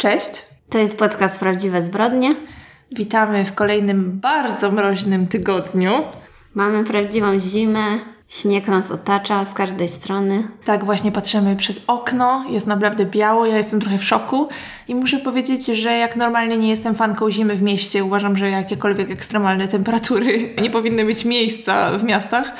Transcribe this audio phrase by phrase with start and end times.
[0.00, 0.30] Cześć.
[0.70, 2.36] To jest podcast Prawdziwe Zbrodnie.
[2.92, 5.90] Witamy w kolejnym bardzo mroźnym tygodniu.
[6.54, 10.48] Mamy prawdziwą zimę, śnieg nas otacza z każdej strony.
[10.64, 14.48] Tak, właśnie patrzymy przez okno, jest naprawdę biało, ja jestem trochę w szoku
[14.88, 19.10] i muszę powiedzieć, że jak normalnie nie jestem fanką zimy w mieście, uważam, że jakiekolwiek
[19.10, 22.52] ekstremalne temperatury nie powinny mieć miejsca w miastach,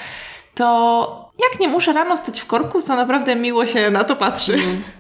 [0.54, 4.56] to jak nie muszę rano stać w korku, to naprawdę miło się na to patrzy.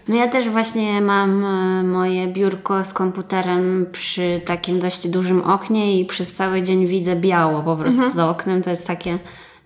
[0.08, 6.00] No ja też właśnie mam e, moje biurko z komputerem przy takim dość dużym oknie
[6.00, 8.62] i przez cały dzień widzę biało po prostu za oknem.
[8.62, 9.18] To jest takie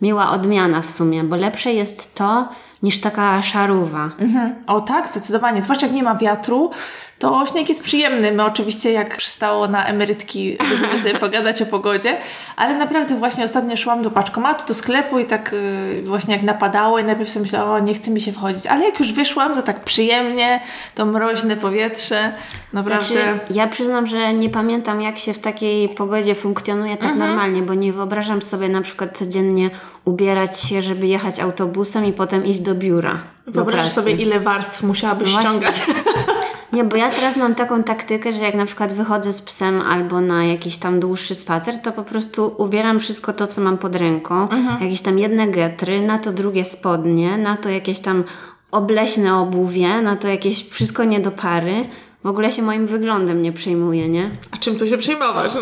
[0.02, 2.48] miła odmiana w sumie, bo lepsze jest to
[2.84, 4.10] niż taka szarówa.
[4.18, 4.54] Mhm.
[4.66, 5.62] O tak, zdecydowanie.
[5.62, 6.70] Zwłaszcza jak nie ma wiatru,
[7.18, 8.32] to śnieg jest przyjemny.
[8.32, 12.16] My oczywiście jak przystało na emerytki lubimy sobie pogadać o pogodzie,
[12.56, 16.98] ale naprawdę właśnie ostatnio szłam do paczkomatu, do sklepu i tak y, właśnie jak napadało
[16.98, 19.62] i najpierw sobie myślałam, o nie chce mi się wchodzić, ale jak już wyszłam, to
[19.62, 20.60] tak przyjemnie,
[20.94, 22.32] to mroźne powietrze,
[22.72, 23.06] naprawdę...
[23.06, 27.74] Znaczy, ja przyznam, że nie pamiętam jak się w takiej pogodzie funkcjonuje tak normalnie, bo
[27.74, 29.70] nie wyobrażam sobie na przykład codziennie
[30.04, 33.22] ubierać się, żeby jechać autobusem i potem iść do biura.
[33.46, 35.82] Wyobraź sobie, ile warstw musiałabyś No ściągać.
[36.72, 40.20] Nie, bo ja teraz mam taką taktykę, że jak na przykład wychodzę z psem albo
[40.20, 44.48] na jakiś tam dłuższy spacer, to po prostu ubieram wszystko to, co mam pod ręką.
[44.80, 48.24] Jakieś tam jedne getry, na to drugie spodnie, na to jakieś tam
[48.70, 51.84] obleśne obuwie, na to jakieś wszystko nie do pary.
[52.24, 54.30] W ogóle się moim wyglądem nie przejmuję, nie?
[54.50, 55.52] A czym tu się przejmować?
[55.54, 55.60] No.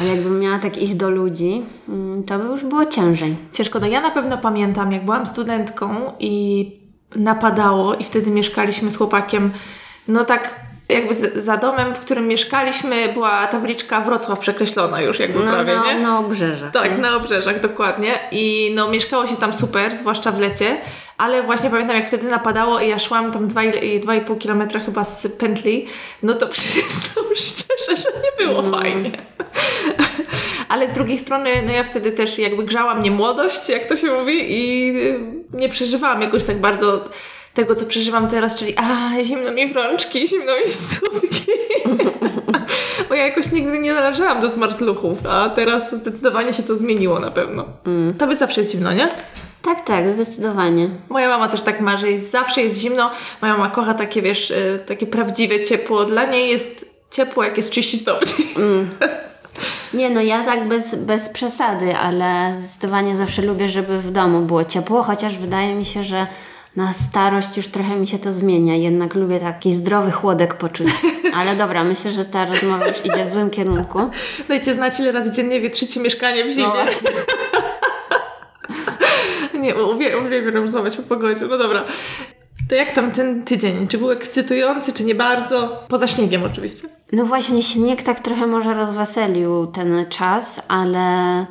[0.00, 3.36] Ale jakbym miała tak iść do ludzi, mm, to by już było ciężej.
[3.52, 3.78] Ciężko.
[3.78, 6.72] No ja na pewno pamiętam, jak byłam studentką i
[7.16, 9.50] napadało i wtedy mieszkaliśmy z chłopakiem,
[10.08, 15.38] no tak jakby z, za domem, w którym mieszkaliśmy była tabliczka Wrocław przekreślona już jakby
[15.44, 16.00] No, prawie, no, nie?
[16.00, 16.72] na obrzeżach.
[16.72, 18.14] Tak, na obrzeżach, dokładnie.
[18.32, 20.76] I no mieszkało się tam super, zwłaszcza w lecie,
[21.18, 25.86] ale właśnie pamiętam jak wtedy napadało i ja szłam tam 2,5 kilometra chyba z pętli,
[26.22, 29.12] no to przyznam szczerze, że nie było fajnie.
[30.68, 34.12] Ale z drugiej strony, no ja wtedy też jakby grzała mnie młodość, jak to się
[34.12, 35.20] mówi i y,
[35.52, 37.04] nie przeżywałam jakoś tak bardzo
[37.54, 41.00] tego, co przeżywam teraz, czyli a, zimno mi w rączki, zimno mi w.
[43.08, 47.30] Bo ja jakoś nigdy nie należałam do zmarzluchów, a teraz zdecydowanie się to zmieniło na
[47.30, 47.64] pewno.
[48.18, 49.08] Tobie zawsze jest zimno, nie?
[49.62, 50.88] Tak, tak, zdecydowanie.
[51.08, 53.10] Moja mama też tak ma, że jest, zawsze jest zimno.
[53.42, 56.04] Moja mama kocha takie, wiesz, y, takie prawdziwe ciepło.
[56.04, 58.44] Dla niej jest ciepło, jak jest 30 stopni.
[59.94, 64.64] Nie no, ja tak bez, bez przesady, ale zdecydowanie zawsze lubię, żeby w domu było
[64.64, 66.26] ciepło, chociaż wydaje mi się, że
[66.76, 68.76] na starość już trochę mi się to zmienia.
[68.76, 70.88] Jednak lubię taki zdrowy chłodek poczuć.
[71.38, 73.98] Ale dobra, myślę, że ta rozmowa już idzie w złym kierunku.
[74.48, 76.66] Dajcie znać, ile razy dziennie wietrzycie mieszkanie w zimie.
[76.66, 76.74] No.
[79.58, 81.46] Nie, uwielbiam, uwielbiam rozmawiać o pogodzie.
[81.46, 81.84] No dobra.
[82.68, 83.88] To jak tam ten tydzień?
[83.88, 85.84] Czy był ekscytujący, czy nie bardzo?
[85.88, 86.88] Poza śniegiem oczywiście.
[87.12, 91.46] No właśnie, śnieg tak trochę może rozweselił ten czas, ale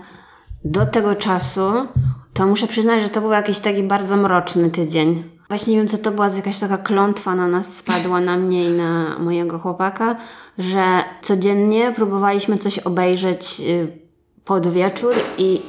[0.66, 1.88] do tego czasu
[2.34, 5.24] to muszę przyznać, że to był jakiś taki bardzo mroczny tydzień.
[5.48, 8.72] Właśnie nie wiem, co to była, jakaś taka klątwa na nas spadła, na mnie i
[8.72, 10.16] na mojego chłopaka,
[10.58, 10.84] że
[11.22, 13.88] codziennie próbowaliśmy coś obejrzeć y,
[14.46, 15.62] pod wieczór i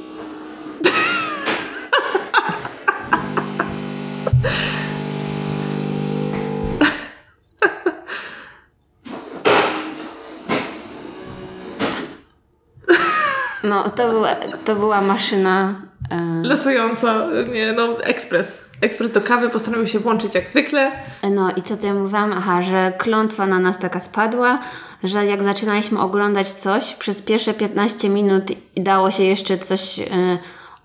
[13.69, 14.35] no, to była,
[14.65, 15.81] to była maszyna
[16.11, 18.61] e, Losująca, nie no, ekspres.
[18.81, 20.91] Ekspres do kawy postanowił się włączyć jak zwykle.
[21.31, 22.33] No i co to ja mówiłam?
[22.37, 24.59] Aha, że klątwa na nas taka spadła,
[25.03, 28.43] że jak zaczynaliśmy oglądać coś, przez pierwsze 15 minut
[28.77, 30.03] dało się jeszcze coś y,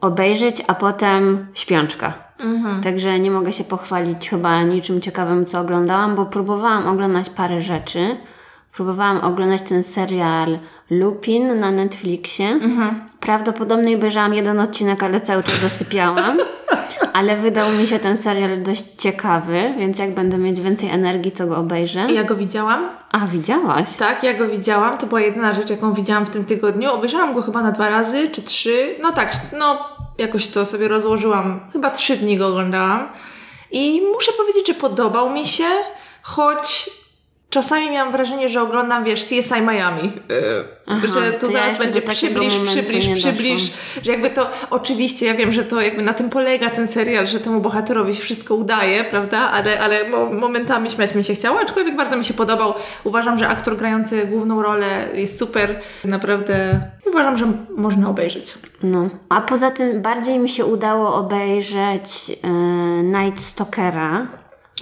[0.00, 2.12] obejrzeć, a potem śpiączka.
[2.82, 8.16] Także nie mogę się pochwalić chyba niczym ciekawym, co oglądałam, bo próbowałam oglądać parę rzeczy.
[8.74, 10.58] Próbowałam oglądać ten serial
[10.90, 12.60] Lupin na Netflixie.
[13.20, 16.38] Prawdopodobnie obejrzałam jeden odcinek, ale cały czas zasypiałam.
[17.12, 21.46] Ale wydał mi się ten serial dość ciekawy, więc jak będę mieć więcej energii, to
[21.46, 22.12] go obejrzę.
[22.12, 22.90] Ja go widziałam.
[23.12, 23.96] A, widziałaś?
[23.96, 24.98] Tak, ja go widziałam.
[24.98, 26.92] To była jedyna rzecz, jaką widziałam w tym tygodniu.
[26.92, 28.96] Obejrzałam go chyba na dwa razy, czy trzy.
[29.02, 29.78] No tak, no
[30.18, 31.60] jakoś to sobie rozłożyłam.
[31.72, 33.08] Chyba trzy dni go oglądałam.
[33.70, 35.68] I muszę powiedzieć, że podobał mi się,
[36.22, 36.90] choć
[37.54, 40.02] czasami miałam wrażenie, że oglądam, wiesz, CSI Miami.
[40.02, 43.72] Yy, Aha, że tu to ja zaraz jeszcze będzie przybliż, przybliż, przybliż.
[44.02, 47.40] Że jakby to, oczywiście ja wiem, że to jakby na tym polega ten serial, że
[47.40, 49.38] temu bohaterowi się wszystko udaje, prawda?
[49.38, 52.74] Ale, ale mo momentami śmiać mi się chciało, aczkolwiek bardzo mi się podobał.
[53.04, 55.80] Uważam, że aktor grający główną rolę jest super.
[56.04, 58.54] Naprawdę uważam, że można obejrzeć.
[58.82, 59.08] No.
[59.28, 62.48] A poza tym bardziej mi się udało obejrzeć e,
[63.02, 64.26] Night Stalkera.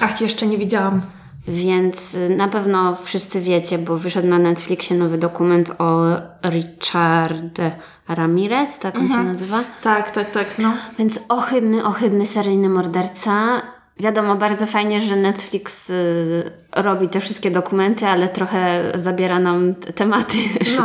[0.01, 1.03] Ach, jeszcze nie widziałam.
[1.49, 6.03] Więc y, na pewno wszyscy wiecie, bo wyszedł na Netflixie nowy dokument o
[6.51, 7.61] Richard
[8.09, 9.65] Ramirez, tak on się nazywa.
[9.83, 10.73] Tak, tak, tak, no.
[10.99, 13.63] Więc ohydny, ohydny seryjny morderca.
[14.01, 19.93] Wiadomo, bardzo fajnie, że Netflix y, robi te wszystkie dokumenty, ale trochę zabiera nam te
[19.93, 20.37] tematy.
[20.79, 20.85] no.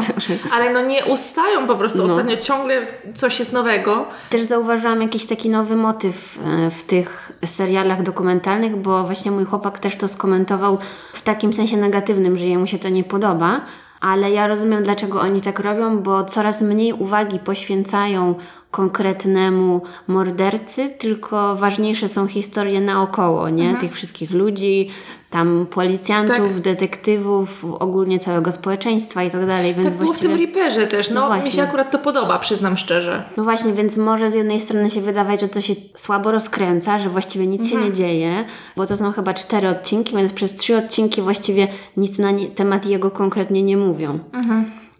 [0.53, 1.97] Ale no nie ustają po prostu.
[1.97, 2.13] No.
[2.13, 4.07] Ostatnio ciągle coś jest nowego.
[4.29, 9.79] Też zauważyłam jakiś taki nowy motyw e, w tych serialach dokumentalnych, bo właśnie mój chłopak
[9.79, 10.77] też to skomentował
[11.13, 13.61] w takim sensie negatywnym, że jemu się to nie podoba.
[13.99, 18.35] Ale ja rozumiem, dlaczego oni tak robią, bo coraz mniej uwagi poświęcają
[18.71, 23.75] konkretnemu mordercy, tylko ważniejsze są historie naokoło, nie?
[23.75, 24.89] Tych wszystkich ludzi,
[25.29, 26.59] tam policjantów, Tak.
[26.59, 30.35] detektywów, ogólnie całego społeczeństwa i tak dalej, więc Tak było w tym.
[30.35, 31.09] Reaperze też.
[31.09, 33.23] No No, mi się akurat to podoba, przyznam szczerze.
[33.37, 37.09] No właśnie, więc może z jednej strony się wydawać, że to się słabo rozkręca, że
[37.09, 41.21] właściwie nic się nie dzieje, bo to są chyba cztery odcinki, więc przez trzy odcinki
[41.21, 41.67] właściwie
[41.97, 44.19] nic na nie, temat jego konkretnie nie mówią.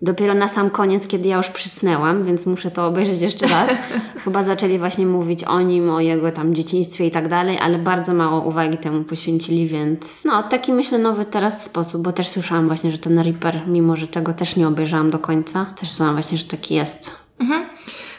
[0.02, 3.72] Dopiero na sam koniec, kiedy ja już przysnęłam, więc muszę to obejrzeć jeszcze raz,
[4.24, 8.14] chyba zaczęli właśnie mówić o nim, o jego tam dzieciństwie i tak dalej, ale bardzo
[8.14, 12.92] mało uwagi temu poświęcili, więc no taki myślę nowy teraz sposób, bo też słyszałam właśnie,
[12.92, 16.46] że ten Reaper, mimo że tego też nie obejrzałam do końca, też słyszałam właśnie, że
[16.46, 17.12] taki jest.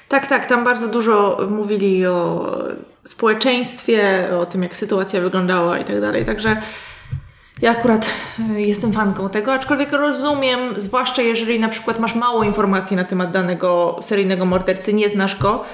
[0.08, 2.50] Tak, tak, tam bardzo dużo mówili o
[3.04, 6.24] społeczeństwie, o tym, jak sytuacja wyglądała i tak dalej.
[6.24, 6.62] Także
[7.62, 8.10] ja akurat
[8.56, 13.30] y, jestem fanką tego, aczkolwiek rozumiem, zwłaszcza jeżeli na przykład masz mało informacji na temat
[13.30, 15.64] danego seryjnego mordercy, nie znasz go,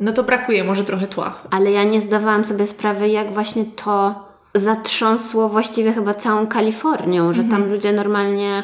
[0.00, 1.34] no to brakuje może trochę tła.
[1.50, 4.14] Ale ja nie zdawałam sobie sprawy, jak właśnie to
[4.54, 8.62] zatrząsło właściwie chyba całą Kalifornią, że tam ludzie normalnie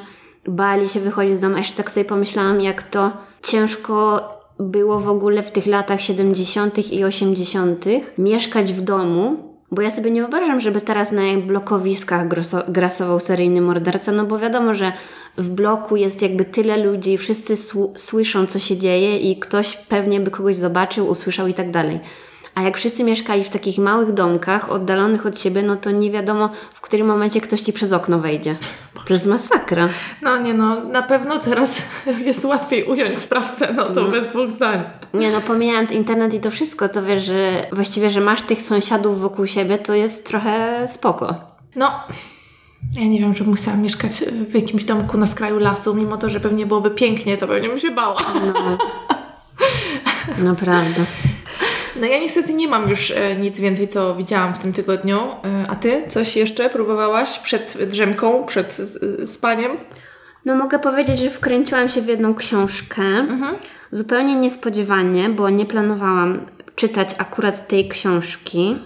[0.48, 1.54] bali się wychodzić z domu.
[1.54, 3.12] A jeszcze tak sobie pomyślałam, jak to
[3.42, 4.22] ciężko
[4.58, 6.92] było w ogóle w tych latach 70.
[6.92, 7.84] i 80.
[8.18, 9.49] mieszkać w domu.
[9.72, 12.28] Bo ja sobie nie wyobrażam, żeby teraz na blokowiskach
[12.68, 14.92] grasował seryjny morderca, no bo wiadomo, że
[15.38, 17.54] w bloku jest jakby tyle ludzi, wszyscy
[17.96, 22.00] słyszą, co się dzieje i ktoś pewnie by kogoś zobaczył, usłyszał i tak dalej.
[22.54, 26.50] A jak wszyscy mieszkali w takich małych domkach, oddalonych od siebie, no to nie wiadomo,
[26.74, 28.56] w którym momencie ktoś ci przez okno wejdzie.
[29.06, 29.88] To jest masakra.
[30.22, 31.82] No nie no, na pewno teraz
[32.26, 34.82] jest łatwiej ująć sprawcę, no to bez dwóch zdań.
[35.14, 39.20] Nie no, pomijając internet i to wszystko, to wiesz, że właściwie, że masz tych sąsiadów
[39.20, 41.34] wokół siebie, to jest trochę spoko.
[41.76, 42.00] No,
[42.92, 44.12] ja nie wiem, czy bym chciała mieszkać
[44.48, 47.78] w jakimś domku na skraju lasu, mimo to, że pewnie byłoby pięknie, to pewnie bym
[47.78, 48.20] się bała.
[48.34, 48.78] No.
[50.50, 51.04] Naprawdę.
[52.00, 55.18] No ja niestety nie mam już e, nic więcej, co widziałam w tym tygodniu.
[55.18, 58.76] E, a ty coś jeszcze próbowałaś przed drzemką, przed
[59.26, 59.72] spaniem?
[60.44, 63.04] No mogę powiedzieć, że wkręciłam się w jedną książkę.
[63.90, 68.76] Zupełnie niespodziewanie, bo nie planowałam czytać akurat tej książki.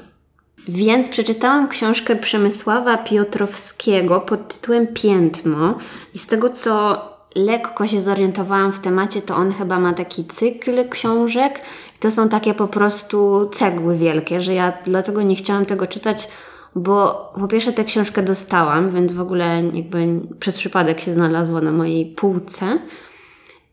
[0.69, 5.79] Więc przeczytałam książkę Przemysława Piotrowskiego pod tytułem Piętno.
[6.15, 10.89] I z tego, co lekko się zorientowałam w temacie, to on chyba ma taki cykl
[10.89, 11.61] książek.
[12.01, 16.29] To są takie po prostu cegły wielkie, że ja dlatego nie chciałam tego czytać,
[16.75, 21.73] bo po pierwsze tę książkę dostałam, więc w ogóle jakby przez przypadek się znalazła na
[21.73, 22.79] mojej półce.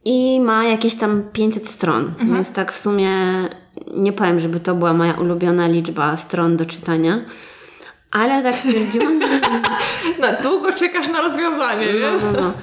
[0.06, 3.12] I ma jakieś tam 500 stron, więc tak w sumie
[3.98, 7.26] nie powiem, żeby to była moja ulubiona liczba stron do czytania.
[8.12, 9.20] Ale tak stwierdziłam,
[10.22, 12.00] No, długo czekasz na rozwiązanie, nie?
[12.00, 12.54] no, no, no.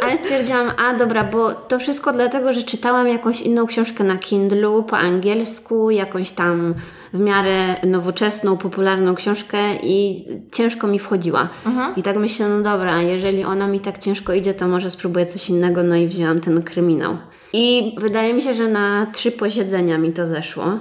[0.00, 4.82] Ale stwierdziłam, a dobra, bo to wszystko dlatego, że czytałam jakąś inną książkę na Kindlu
[4.82, 6.74] po angielsku, jakąś tam
[7.12, 11.48] w miarę nowoczesną, popularną książkę i ciężko mi wchodziła.
[11.96, 15.50] I tak myślę, no dobra, jeżeli ona mi tak ciężko idzie, to może spróbuję coś
[15.50, 17.16] innego, no i wzięłam ten kryminał.
[17.52, 20.78] I wydaje mi się, że na trzy posiedzenia mi to zeszło,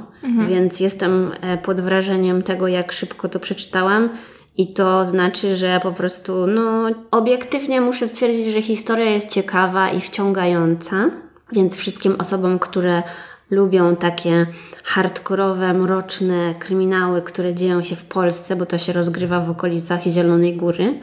[0.47, 4.09] więc jestem e, pod wrażeniem tego, jak szybko to przeczytałam.
[4.57, 10.01] I to znaczy, że po prostu, no, obiektywnie muszę stwierdzić, że historia jest ciekawa i
[10.01, 11.09] wciągająca.
[11.51, 13.03] Więc wszystkim osobom, które
[13.51, 14.47] lubią takie
[14.83, 20.55] hardkorowe, mroczne kryminały, które dzieją się w Polsce, bo to się rozgrywa w okolicach Zielonej
[20.55, 20.93] Góry,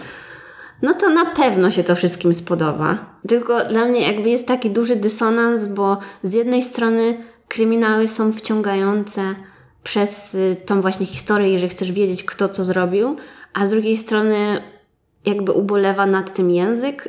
[0.82, 2.98] no to na pewno się to wszystkim spodoba.
[3.28, 9.34] Tylko dla mnie jakby jest taki duży dysonans, bo z jednej strony kryminały są wciągające
[9.82, 13.16] przez y, tą właśnie historię i że chcesz wiedzieć, kto co zrobił,
[13.54, 14.62] a z drugiej strony
[15.24, 17.08] jakby ubolewa nad tym język.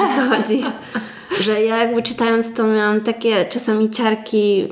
[0.00, 0.64] O co chodzi?
[1.40, 4.68] Że ja jakby czytając to miałam takie czasami ciarki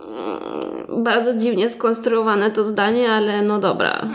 [0.00, 4.08] mm, bardzo dziwnie skonstruowane to zdanie, ale no dobra.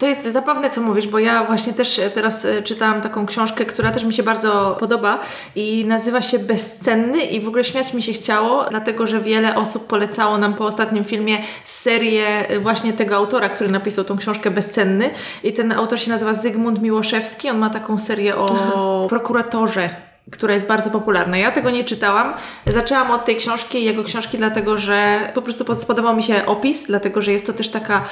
[0.00, 3.64] To jest zabawne, co mówisz, bo ja właśnie też e, teraz e, czytałam taką książkę,
[3.64, 5.20] która też mi się bardzo podoba
[5.56, 9.86] i nazywa się Bezcenny i w ogóle śmiać mi się chciało, dlatego że wiele osób
[9.86, 15.10] polecało nam po ostatnim filmie serię e, właśnie tego autora, który napisał tą książkę Bezcenny
[15.44, 19.90] i ten autor się nazywa Zygmunt Miłoszewski, on ma taką serię o prokuratorze
[20.30, 21.36] która jest bardzo popularna.
[21.36, 22.34] Ja tego nie czytałam.
[22.66, 27.22] Zaczęłam od tej książki, jego książki, dlatego że po prostu spodobał mi się opis, dlatego
[27.22, 28.04] że jest to też taka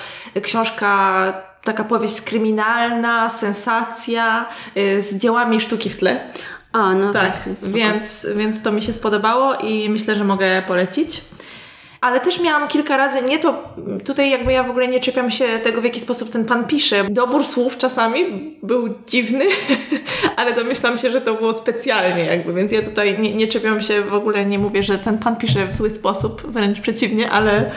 [0.42, 4.46] książka taka powieść kryminalna, sensacja
[4.76, 6.32] y, z dziełami sztuki w tle.
[6.72, 7.70] O, no tak, właśnie.
[7.70, 11.20] Więc, więc to mi się spodobało i myślę, że mogę polecić.
[12.00, 13.74] Ale też miałam kilka razy, nie to,
[14.04, 17.04] tutaj jakby ja w ogóle nie czepiam się tego, w jaki sposób ten pan pisze.
[17.10, 18.20] Dobór słów czasami
[18.62, 19.44] był dziwny,
[20.36, 24.02] ale domyślam się, że to było specjalnie jakby, więc ja tutaj nie, nie czepiam się,
[24.02, 27.70] w ogóle nie mówię, że ten pan pisze w zły sposób, wręcz przeciwnie, ale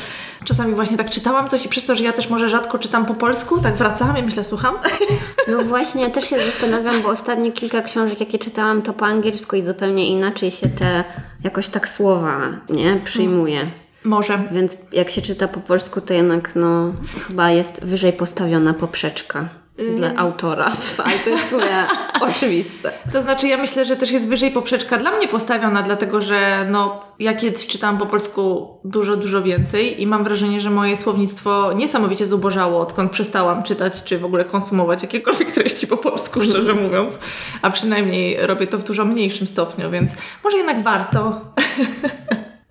[0.45, 3.13] czasami właśnie tak czytałam coś i przez to, że ja też może rzadko czytam po
[3.13, 4.75] polsku, tak wracam i myślę, słucham.
[5.47, 9.55] No właśnie, ja też się zastanawiam, bo ostatnie kilka książek, jakie czytałam, to po angielsku
[9.55, 11.03] i zupełnie inaczej się te
[11.43, 13.80] jakoś tak słowa, nie, przyjmuje.
[14.03, 14.43] Może.
[14.51, 16.91] Więc jak się czyta po polsku, to jednak no,
[17.27, 19.49] chyba jest wyżej postawiona poprzeczka
[19.95, 20.71] dla autora,
[21.05, 21.85] ale to jest w sumie
[22.31, 22.91] oczywiste.
[23.11, 27.05] To znaczy, ja myślę, że też jest wyżej poprzeczka dla mnie postawiona, dlatego że no,
[27.19, 32.25] ja kiedyś czytałam po polsku dużo, dużo więcej i mam wrażenie, że moje słownictwo niesamowicie
[32.25, 37.19] zubożało, odkąd przestałam czytać, czy w ogóle konsumować jakiekolwiek treści po polsku, szczerze mówiąc.
[37.61, 40.11] A przynajmniej robię to w dużo mniejszym stopniu, więc
[40.43, 41.41] może jednak warto.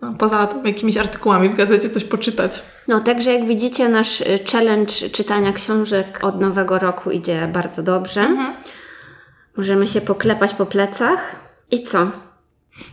[0.03, 2.63] No, poza tym jakimiś artykułami w gazecie coś poczytać.
[2.89, 8.21] No, także jak widzicie, nasz y, challenge czytania książek od nowego roku idzie bardzo dobrze.
[8.21, 8.55] Mhm.
[9.57, 11.37] Możemy się poklepać po plecach.
[11.71, 12.11] I co?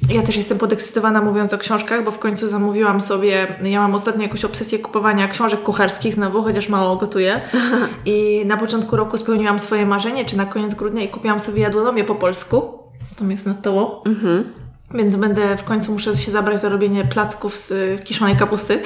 [0.10, 4.24] Ja też jestem podekscytowana mówiąc o książkach, bo w końcu zamówiłam sobie, ja mam ostatnio
[4.24, 7.42] jakąś obsesję kupowania książek kucharskich znowu, chociaż mało gotuję.
[8.06, 12.04] I na początku roku spełniłam swoje marzenie, czy na koniec grudnia i kupiłam sobie jadłonomię
[12.04, 12.80] po polsku.
[13.20, 14.04] Tam jest na to.
[14.06, 14.54] Mhm.
[14.94, 18.82] Więc będę w końcu muszę się zabrać za robienie placków z y, kiszonej kapusty.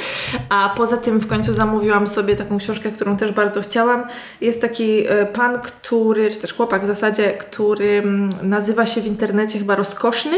[0.50, 4.03] A poza tym w końcu zamówiłam sobie taką książkę, którą też bardzo chciałam.
[4.41, 9.05] Jest taki y, pan, który, czy też chłopak w zasadzie, który mm, nazywa się w
[9.05, 10.38] internecie chyba Rozkoszny.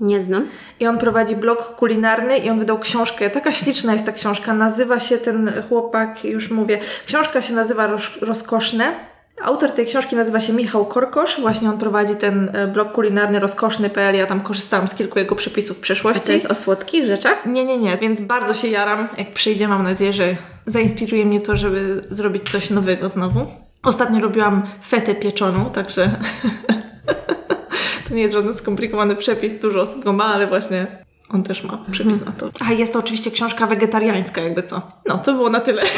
[0.00, 0.46] Nie znam.
[0.80, 3.30] I on prowadzi blog kulinarny i on wydał książkę.
[3.30, 4.54] Taka śliczna jest ta książka.
[4.54, 9.10] Nazywa się ten chłopak, już mówię, książka się nazywa Roz, Rozkoszne.
[9.42, 11.40] Autor tej książki nazywa się Michał Korkosz.
[11.40, 14.14] Właśnie on prowadzi ten e, blog kulinarny rozkoszny.pl.
[14.14, 16.22] Ja tam korzystałam z kilku jego przepisów w przeszłości.
[16.22, 17.46] A to jest o słodkich rzeczach?
[17.46, 17.98] Nie, nie, nie.
[17.98, 19.08] Więc bardzo się jaram.
[19.18, 23.46] Jak przyjdzie, mam nadzieję, że zainspiruje mnie to, żeby zrobić coś nowego znowu.
[23.82, 26.10] Ostatnio robiłam fetę pieczoną, także
[28.08, 29.60] to nie jest żaden skomplikowany przepis.
[29.60, 30.86] Dużo osób go ma, ale właśnie
[31.28, 32.50] on też ma przepis na to.
[32.68, 34.82] A jest to oczywiście książka wegetariańska, jakby co.
[35.06, 35.82] No, to było na tyle.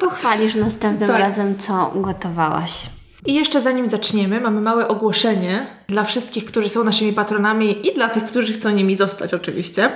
[0.00, 1.18] Pochwalisz następnym tak.
[1.18, 2.86] razem, co ugotowałaś.
[3.26, 8.08] I jeszcze zanim zaczniemy, mamy małe ogłoszenie dla wszystkich, którzy są naszymi patronami i dla
[8.08, 9.90] tych, którzy chcą nimi zostać oczywiście.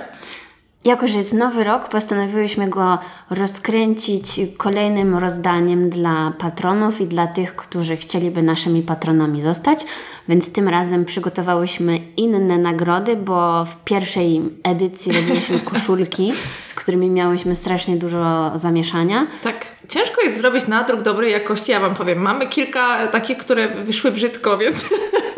[0.85, 2.99] Jako, że jest nowy rok, postanowiłyśmy go
[3.29, 9.85] rozkręcić kolejnym rozdaniem dla patronów i dla tych, którzy chcieliby naszymi patronami zostać.
[10.27, 16.33] Więc tym razem przygotowałyśmy inne nagrody, bo w pierwszej edycji robiliśmy koszulki,
[16.65, 19.27] z którymi miałyśmy strasznie dużo zamieszania.
[19.43, 22.19] Tak, ciężko jest zrobić nadruk dobrej jakości, ja Wam powiem.
[22.19, 24.85] Mamy kilka takich, które wyszły brzydko, więc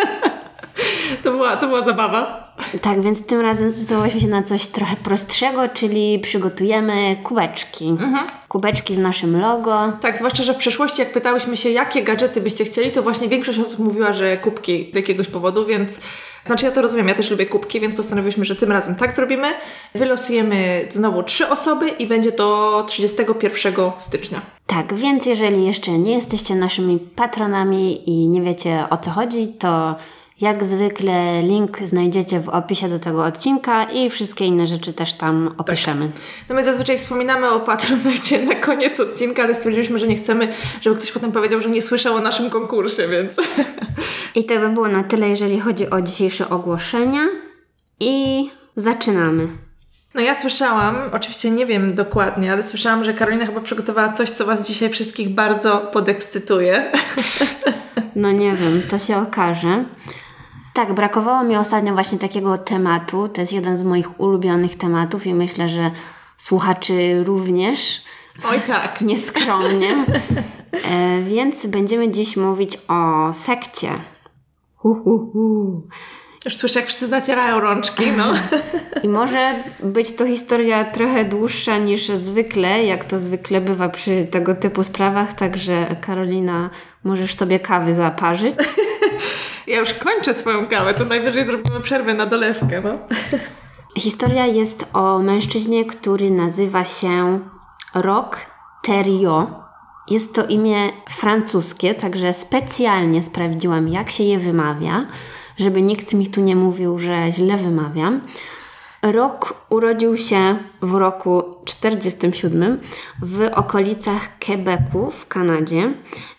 [1.25, 2.53] to, była, to była zabawa.
[2.81, 7.87] Tak, więc tym razem zdecydowałyśmy się na coś trochę prostszego, czyli przygotujemy kubeczki.
[7.87, 8.27] Mhm.
[8.47, 9.93] Kubeczki z naszym logo.
[10.01, 13.59] Tak, zwłaszcza, że w przeszłości jak pytałyśmy się, jakie gadżety byście chcieli, to właśnie większość
[13.59, 15.99] osób mówiła, że kubki z jakiegoś powodu, więc
[16.45, 19.47] znaczy ja to rozumiem, ja też lubię kubki, więc postanowiłyśmy, że tym razem tak zrobimy.
[19.95, 24.41] Wylosujemy znowu trzy osoby i będzie to 31 stycznia.
[24.67, 29.95] Tak, więc jeżeli jeszcze nie jesteście naszymi patronami i nie wiecie o co chodzi, to
[30.41, 35.55] jak zwykle link znajdziecie w opisie do tego odcinka i wszystkie inne rzeczy też tam
[35.57, 36.07] opiszemy.
[36.07, 36.21] Tak.
[36.49, 40.95] No my zazwyczaj wspominamy o Patronite na koniec odcinka, ale stwierdziliśmy, że nie chcemy, żeby
[40.95, 43.31] ktoś potem powiedział, że nie słyszał o naszym konkursie, więc...
[44.35, 47.21] I to by było na tyle, jeżeli chodzi o dzisiejsze ogłoszenia.
[47.99, 49.47] I zaczynamy.
[50.13, 54.45] No ja słyszałam, oczywiście nie wiem dokładnie, ale słyszałam, że Karolina chyba przygotowała coś, co
[54.45, 56.91] Was dzisiaj wszystkich bardzo podekscytuje.
[58.15, 59.85] No nie wiem, to się okaże.
[60.75, 63.27] Tak, brakowało mi ostatnio właśnie takiego tematu.
[63.27, 65.91] To jest jeden z moich ulubionych tematów i myślę, że
[66.37, 68.03] słuchaczy również.
[68.49, 69.01] Oj tak.
[69.11, 70.05] Nieskromnie.
[70.91, 73.89] E, więc będziemy dziś mówić o sekcie.
[74.75, 75.81] Hu, hu, hu.
[76.45, 78.33] Już słyszę, jak wszyscy zacierają rączki, no.
[79.03, 79.53] I może
[79.83, 85.33] być to historia trochę dłuższa niż zwykle, jak to zwykle bywa przy tego typu sprawach,
[85.33, 86.69] także Karolina,
[87.03, 88.55] możesz sobie kawy zaparzyć.
[89.67, 92.97] Ja już kończę swoją kawę, to najwyżej zrobimy przerwę na dolewkę, no.
[93.97, 97.39] Historia jest o mężczyźnie, który nazywa się
[97.95, 98.37] Rock
[98.83, 99.49] Theriot.
[100.09, 105.05] Jest to imię francuskie, także specjalnie sprawdziłam, jak się je wymawia,
[105.57, 108.21] żeby nikt mi tu nie mówił, że źle wymawiam.
[109.01, 112.81] Rock urodził się w roku 47
[113.21, 115.93] w okolicach Quebecu w Kanadzie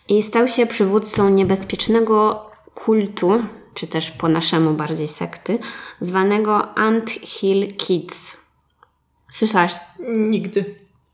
[0.09, 2.45] i stał się przywódcą niebezpiecznego
[2.85, 3.42] kultu,
[3.75, 5.59] czy też po naszemu bardziej sekty,
[6.00, 8.38] zwanego Ant Hill Kids.
[9.28, 9.73] Słyszałaś,
[10.09, 10.64] Nigdy.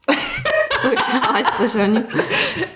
[0.83, 2.05] słyszałaś coś o nim?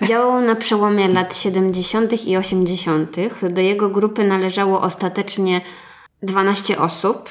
[0.02, 2.26] Działał na przełomie lat 70.
[2.26, 3.16] i 80.
[3.50, 5.60] Do jego grupy należało ostatecznie
[6.22, 7.28] 12 osób.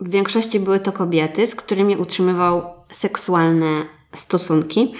[0.00, 4.94] W większości były to kobiety, z którymi utrzymywał seksualne stosunki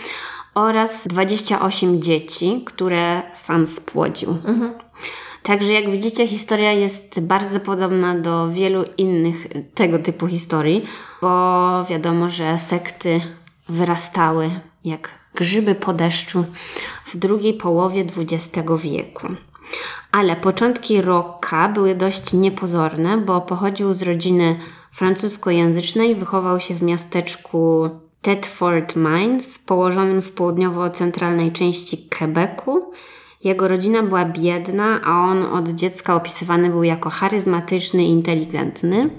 [0.54, 4.36] oraz 28 dzieci, które sam spłodził.
[5.44, 10.84] Także jak widzicie, historia jest bardzo podobna do wielu innych tego typu historii,
[11.22, 13.20] bo wiadomo, że sekty
[13.68, 14.50] wyrastały
[14.84, 16.44] jak grzyby po deszczu
[17.06, 19.26] w drugiej połowie XX wieku.
[20.12, 24.58] Ale początki Rocka były dość niepozorne, bo pochodził z rodziny
[24.92, 27.90] francuskojęzycznej, wychował się w miasteczku
[28.22, 32.92] Thetford Mines, położonym w południowo-centralnej części Quebecu.
[33.44, 39.10] Jego rodzina była biedna, a on od dziecka opisywany był jako charyzmatyczny i inteligentny.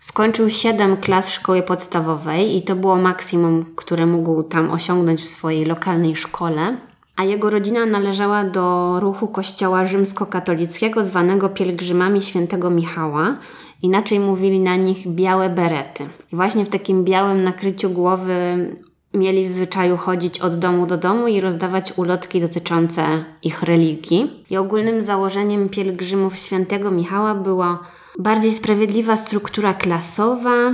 [0.00, 5.64] Skończył 7 klas szkoły podstawowej i to było maksimum, które mógł tam osiągnąć w swojej
[5.64, 6.76] lokalnej szkole.
[7.16, 13.36] A jego rodzina należała do ruchu kościoła rzymskokatolickiego zwanego pielgrzymami świętego Michała.
[13.82, 16.04] Inaczej mówili na nich białe berety.
[16.32, 18.68] I właśnie w takim białym nakryciu głowy
[19.14, 24.44] mieli w zwyczaju chodzić od domu do domu i rozdawać ulotki dotyczące ich religii.
[24.50, 27.78] I ogólnym założeniem pielgrzymów świętego Michała była
[28.18, 30.72] bardziej sprawiedliwa struktura klasowa,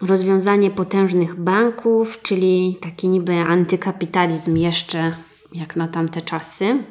[0.00, 5.14] rozwiązanie potężnych banków, czyli taki niby antykapitalizm jeszcze
[5.52, 6.84] jak na tamte czasy.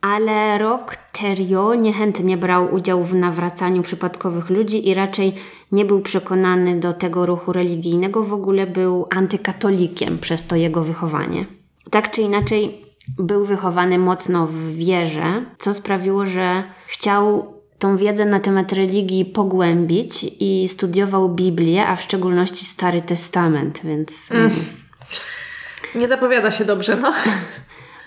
[0.00, 5.34] Ale Rock Theriot niechętnie brał udział w nawracaniu przypadkowych ludzi i raczej
[5.72, 11.46] nie był przekonany do tego ruchu religijnego, w ogóle był antykatolikiem przez to jego wychowanie.
[11.90, 12.82] Tak czy inaczej,
[13.18, 20.26] był wychowany mocno w wierze, co sprawiło, że chciał tą wiedzę na temat religii pogłębić
[20.40, 24.32] i studiował Biblię, a w szczególności Stary Testament, więc.
[24.32, 24.50] Mm.
[25.94, 27.12] Nie zapowiada się dobrze, no.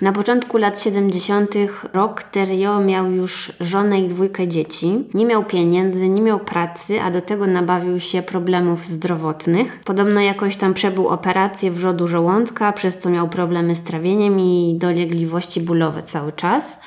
[0.01, 1.55] Na początku lat 70.
[1.93, 5.07] Rock Theriot miał już żonę i dwójkę dzieci.
[5.13, 9.79] Nie miał pieniędzy, nie miał pracy, a do tego nabawił się problemów zdrowotnych.
[9.85, 15.61] Podobno jakoś tam przebył operację wrzodu żołądka, przez co miał problemy z trawieniem i dolegliwości
[15.61, 16.81] bólowe cały czas.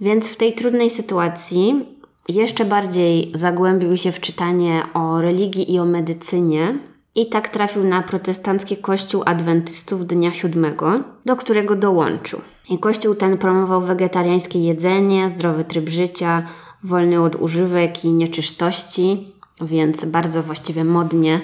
[0.00, 1.86] Więc w tej trudnej sytuacji
[2.28, 6.78] jeszcze bardziej zagłębił się w czytanie o religii i o medycynie.
[7.16, 12.40] I tak trafił na protestancki kościół adwentystów Dnia Siódmego, do którego dołączył.
[12.68, 16.42] I kościół ten promował wegetariańskie jedzenie, zdrowy tryb życia,
[16.84, 21.40] wolny od używek i nieczystości, więc bardzo właściwie modnie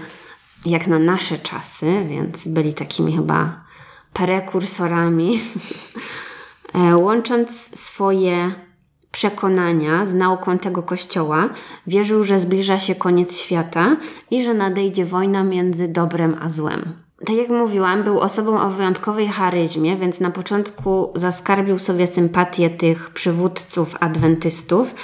[0.67, 3.65] jak na nasze czasy, więc byli takimi chyba
[4.13, 5.41] prekursorami.
[7.05, 8.53] Łącząc swoje
[9.13, 11.49] przekonania z nauką tego kościoła,
[11.87, 13.97] wierzył, że zbliża się koniec świata
[14.31, 16.93] i że nadejdzie wojna między dobrem a złem.
[17.27, 23.11] Tak jak mówiłam, był osobą o wyjątkowej charyzmie, więc na początku zaskarbił sobie sympatię tych
[23.11, 24.95] przywódców adwentystów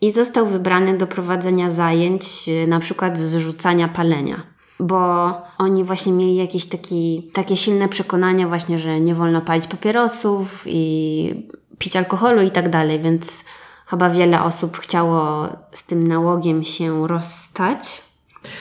[0.00, 4.42] i został wybrany do prowadzenia zajęć, na przykład zrzucania palenia.
[4.80, 10.62] Bo oni właśnie mieli jakieś taki, takie silne przekonania właśnie, że nie wolno palić papierosów
[10.66, 11.48] i
[11.78, 13.44] pić alkoholu i tak dalej, więc
[13.86, 18.02] chyba wiele osób chciało z tym nałogiem się rozstać.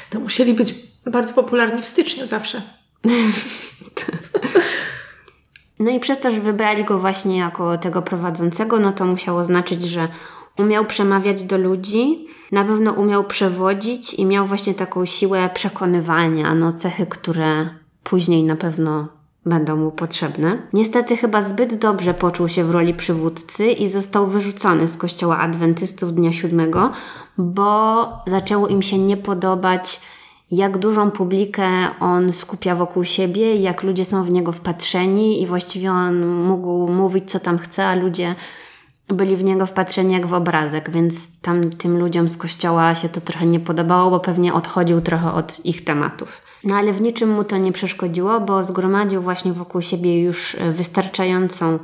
[0.10, 2.62] To musieli być bardzo popularni w styczniu zawsze.
[5.80, 9.84] No i przez to, że wybrali go właśnie jako tego prowadzącego, no to musiało znaczyć,
[9.84, 10.08] że
[10.60, 16.74] umiał przemawiać do ludzi, na pewno umiał przewodzić i miał właśnie taką siłę przekonywania, no
[16.74, 17.70] cechy, które
[18.04, 19.08] później na pewno
[19.46, 20.58] będą mu potrzebne.
[20.74, 26.14] Niestety chyba zbyt dobrze poczuł się w roli przywódcy i został wyrzucony z kościoła adwentystów
[26.14, 26.92] dnia siódmego,
[27.38, 30.02] bo zaczęło im się nie podobać
[30.52, 31.68] jak dużą publikę
[32.00, 37.32] on skupia wokół siebie, jak ludzie są w niego wpatrzeni i właściwie on mógł mówić
[37.32, 38.36] co tam chce, a ludzie
[39.08, 43.22] byli w niego wpatrzeni jak w obrazek, więc tam tym ludziom z kościoła się to
[43.22, 46.42] trochę nie podobało, bo pewnie odchodził trochę od ich tematów.
[46.66, 51.80] No ale w niczym mu to nie przeszkodziło, bo zgromadził właśnie wokół siebie już wystarczającą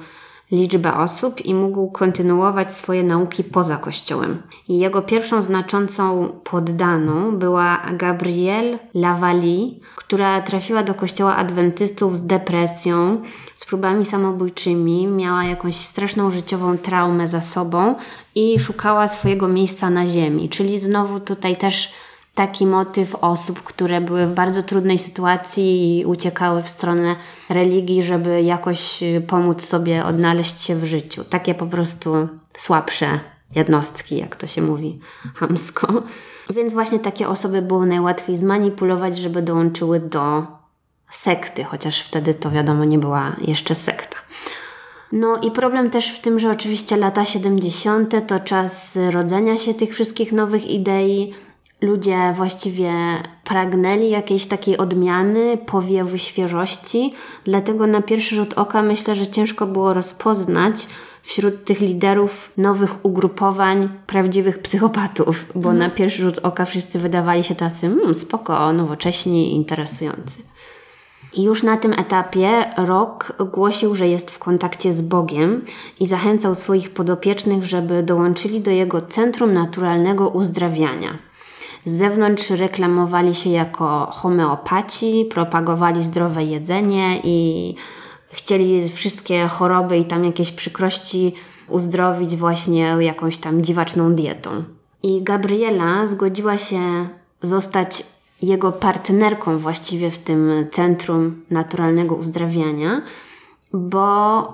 [0.51, 4.41] liczbę osób i mógł kontynuować swoje nauki poza kościołem.
[4.67, 13.21] I jego pierwszą znaczącą poddaną była Gabrielle Lavali, która trafiła do kościoła adwentystów z depresją,
[13.55, 17.95] z próbami samobójczymi, miała jakąś straszną życiową traumę za sobą
[18.35, 20.49] i szukała swojego miejsca na ziemi.
[20.49, 21.93] Czyli znowu tutaj też
[22.41, 27.15] taki motyw osób, które były w bardzo trudnej sytuacji i uciekały w stronę
[27.49, 31.23] religii, żeby jakoś y, pomóc sobie odnaleźć się w życiu.
[31.23, 33.19] Takie po prostu słabsze
[33.55, 34.99] jednostki, jak to się mówi
[35.35, 36.03] hamsko.
[36.55, 40.47] Więc właśnie takie osoby było najłatwiej zmanipulować, żeby dołączyły do
[41.09, 44.17] sekty, chociaż wtedy to wiadomo nie była jeszcze sekta.
[45.11, 48.27] No i problem też w tym, że oczywiście lata 70.
[48.27, 51.33] to czas rodzenia się tych wszystkich nowych idei,
[51.81, 52.93] ludzie właściwie
[53.43, 57.13] pragnęli jakiejś takiej odmiany, powiewu świeżości,
[57.43, 60.87] dlatego na pierwszy rzut oka myślę, że ciężko było rozpoznać
[61.21, 65.77] wśród tych liderów nowych ugrupowań prawdziwych psychopatów, bo mhm.
[65.77, 70.43] na pierwszy rzut oka wszyscy wydawali się tacy hmm, spoko, nowocześni, interesujący.
[71.33, 75.65] I już na tym etapie Rok głosił, że jest w kontakcie z Bogiem
[75.99, 81.30] i zachęcał swoich podopiecznych, żeby dołączyli do jego centrum naturalnego uzdrawiania.
[81.85, 87.75] Z zewnątrz reklamowali się jako homeopaci, propagowali zdrowe jedzenie i
[88.31, 91.33] chcieli wszystkie choroby i tam jakieś przykrości
[91.67, 94.63] uzdrowić właśnie jakąś tam dziwaczną dietą.
[95.03, 97.09] I Gabriela zgodziła się
[97.41, 98.03] zostać
[98.41, 103.01] jego partnerką właściwie w tym centrum naturalnego uzdrawiania,
[103.73, 104.03] bo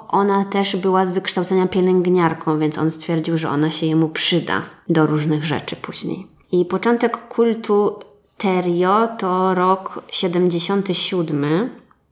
[0.07, 5.05] ona też była z wykształcenia pielęgniarką, więc on stwierdził, że ona się jemu przyda do
[5.05, 6.36] różnych rzeczy później.
[6.51, 7.99] I początek kultu
[8.37, 11.69] Terio to rok 77.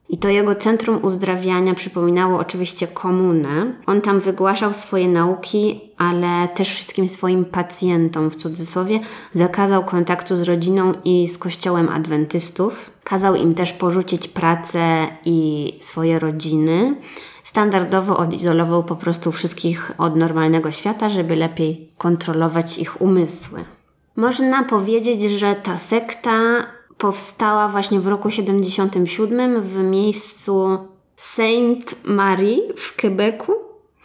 [0.08, 3.72] I to jego centrum uzdrawiania przypominało oczywiście komunę.
[3.86, 9.00] On tam wygłaszał swoje nauki, ale też wszystkim swoim pacjentom, w cudzysłowie,
[9.34, 12.90] zakazał kontaktu z rodziną i z kościołem adwentystów.
[13.04, 16.96] Kazał im też porzucić pracę i swoje rodziny.
[17.42, 23.75] Standardowo odizolował po prostu wszystkich od normalnego świata, żeby lepiej kontrolować ich umysły.
[24.16, 26.66] Można powiedzieć, że ta sekta
[26.98, 30.78] powstała właśnie w roku 77 w miejscu
[31.16, 33.52] Saint Marie w Quebecu.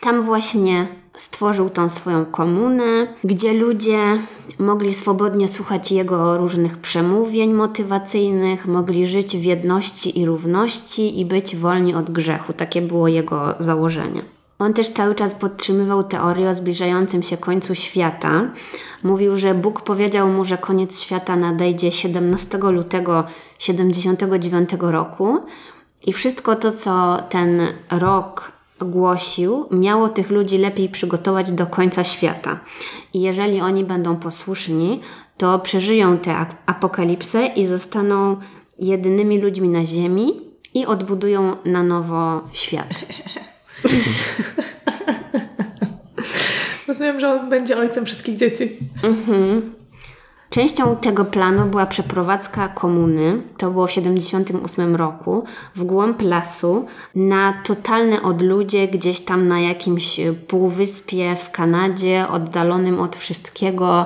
[0.02, 3.97] Tam właśnie stworzył tą swoją komunę, gdzie ludzie
[4.60, 11.56] mogli swobodnie słuchać jego różnych przemówień motywacyjnych, mogli żyć w jedności i równości i być
[11.56, 12.54] wolni od grzechu.
[12.54, 14.21] Takie było jego założenie.
[14.62, 18.52] On też cały czas podtrzymywał teorię o zbliżającym się końcu świata.
[19.04, 23.24] Mówił, że Bóg powiedział mu, że koniec świata nadejdzie 17 lutego
[23.60, 25.39] 79 roku
[26.06, 32.60] i wszystko to, co ten rok głosił, miało tych ludzi lepiej przygotować do końca świata.
[33.13, 35.02] I jeżeli oni będą posłuszni,
[35.38, 38.38] to przeżyją tę apokalipsę i zostaną
[38.80, 40.41] jedynymi ludźmi na Ziemi
[40.74, 43.06] i odbudują na nowo świat.
[46.88, 48.78] Rozumiem, że on będzie ojcem wszystkich dzieci.
[49.04, 49.74] Mhm.
[50.50, 55.44] Częścią tego planu była przeprowadzka komuny, to było w 1978 roku,
[55.76, 63.15] w głąb lasu, na totalne odludzie, gdzieś tam na jakimś półwyspie w Kanadzie, oddalonym od
[63.15, 64.06] wszystkiego,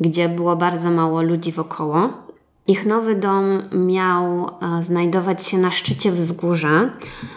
[0.00, 2.25] gdzie było bardzo mało ludzi wokoło.
[2.68, 6.90] Ich nowy dom miał e, znajdować się na szczycie wzgórza.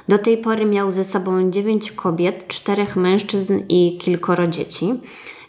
[0.07, 4.93] Do tej pory miał ze sobą dziewięć kobiet, czterech mężczyzn i kilkoro dzieci.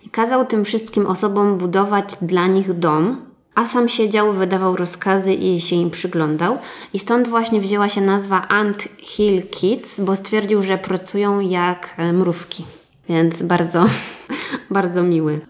[0.06, 3.16] I kazał tym wszystkim osobom budować dla nich dom,
[3.54, 6.58] a sam siedział, wydawał rozkazy i się im przyglądał.
[6.92, 12.12] I stąd właśnie wzięła się nazwa Ant Hill Kids, bo stwierdził, że pracują jak e,
[12.12, 12.64] mrówki.
[13.08, 13.84] Więc bardzo,
[14.70, 15.40] bardzo miły.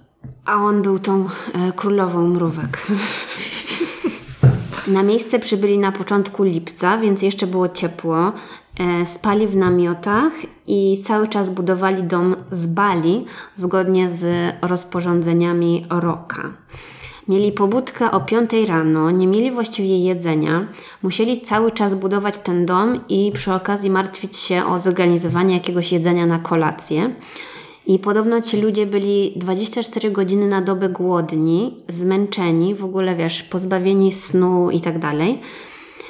[0.44, 2.86] A on był tą e, królową mrówek.
[4.90, 8.32] Na miejsce przybyli na początku lipca, więc jeszcze było ciepło.
[8.78, 10.32] E, spali w namiotach
[10.66, 13.24] i cały czas budowali dom z bali
[13.56, 16.52] zgodnie z rozporządzeniami Roka.
[17.28, 20.66] Mieli pobudkę o 5 rano, nie mieli właściwie jedzenia,
[21.02, 26.26] musieli cały czas budować ten dom i przy okazji martwić się o zorganizowanie jakiegoś jedzenia
[26.26, 27.10] na kolację.
[27.86, 34.12] I podobno ci ludzie byli 24 godziny na dobę głodni, zmęczeni, w ogóle wiesz, pozbawieni
[34.12, 35.40] snu i tak dalej.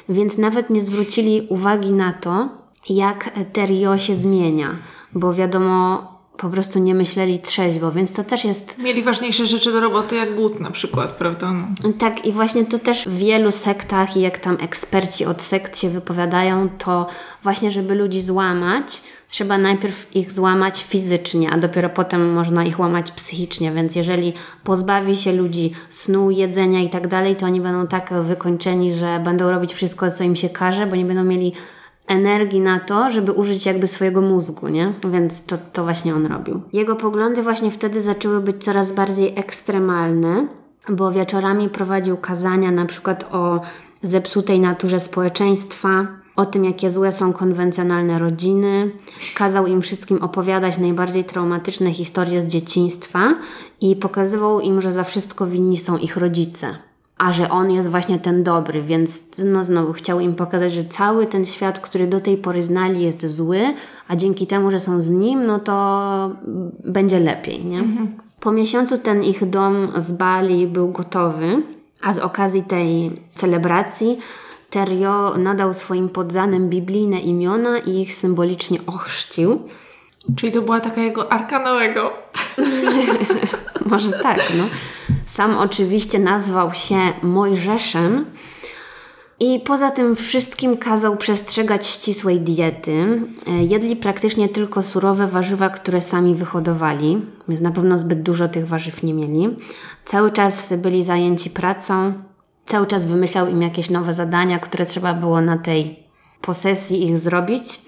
[0.09, 2.49] Więc nawet nie zwrócili uwagi na to,
[2.89, 4.77] jak Terio się zmienia,
[5.15, 9.81] bo wiadomo, po prostu nie myśleli trzeźwo, więc to też jest Mieli ważniejsze rzeczy do
[9.81, 11.53] roboty, jak głód na przykład, prawda?
[11.53, 11.93] No.
[11.99, 15.91] tak, i właśnie to też w wielu sektach, i jak tam eksperci od sekt się
[15.91, 17.07] wypowiadają, to
[17.43, 23.11] właśnie, żeby ludzi złamać, trzeba najpierw ich złamać fizycznie, a dopiero potem można ich łamać
[23.11, 23.73] psychicznie.
[23.73, 24.33] Więc jeżeli
[24.65, 29.51] pozbawi się ludzi snu, jedzenia i tak dalej, to oni będą tak wykończeni, że będą
[29.51, 31.53] robić wszystko, co im się każe, bo nie będą mieli
[32.07, 34.95] energii na to, żeby użyć jakby swojego mózgu, nie?
[35.13, 36.61] Więc to, to właśnie on robił.
[36.73, 40.47] Jego poglądy właśnie wtedy zaczęły być coraz bardziej ekstremalne,
[40.89, 43.61] bo wieczorami prowadził kazania na przykład o
[44.03, 46.07] zepsutej naturze społeczeństwa,
[46.41, 48.91] o tym, jakie złe są konwencjonalne rodziny.
[49.35, 53.35] Kazał im wszystkim opowiadać najbardziej traumatyczne historie z dzieciństwa
[53.81, 56.77] i pokazywał im, że za wszystko winni są ich rodzice
[57.21, 61.27] a że on jest właśnie ten dobry, więc no znowu chciał im pokazać, że cały
[61.27, 63.61] ten świat, który do tej pory znali, jest zły,
[64.09, 66.31] a dzięki temu, że są z nim, no to
[66.85, 67.83] będzie lepiej, nie?
[68.41, 71.63] Po miesiącu ten ich dom z Bali był gotowy,
[72.03, 74.19] a z okazji tej celebracji
[74.71, 79.63] Terio nadał swoim poddanym biblijne imiona i ich symbolicznie ochrzcił.
[80.37, 82.13] Czyli to była taka jego arka nowego.
[83.91, 84.65] Może tak, no.
[85.27, 88.27] Sam oczywiście nazwał się Mojżeszem
[89.41, 93.23] i poza tym wszystkim kazał przestrzegać ścisłej diety.
[93.47, 98.67] E, jedli praktycznie tylko surowe warzywa, które sami wyhodowali, więc na pewno zbyt dużo tych
[98.69, 99.57] warzyw nie mieli.
[100.05, 102.13] Cały czas byli zajęci pracą,
[102.71, 105.99] cały czas wymyślał im jakieś nowe zadania, które trzeba było na tej
[106.41, 107.81] posesji ich zrobić.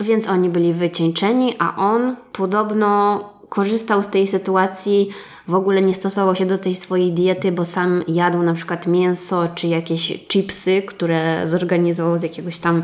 [0.00, 5.08] Więc oni byli wycieńczeni, a on podobno korzystał z tej sytuacji,
[5.48, 9.48] w ogóle nie stosował się do tej swojej diety, bo sam jadł na przykład mięso
[9.54, 12.82] czy jakieś chipsy, które zorganizował z jakiegoś tam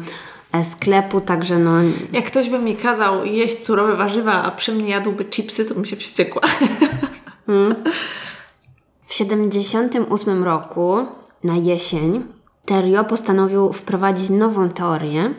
[0.53, 1.73] e, sklepu, także no...
[2.13, 5.85] Jak ktoś by mi kazał jeść surowe warzywa, a przy mnie jadłby chipsy, to bym
[5.85, 6.43] się wściekła.
[9.07, 11.07] W 78 roku,
[11.45, 12.25] na jesień,
[12.65, 15.35] Terio postanowił wprowadzić nową teorię.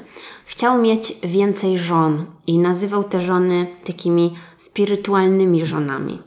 [0.46, 6.22] Chciał mieć więcej żon i nazywał te żony takimi spirytualnymi żonami.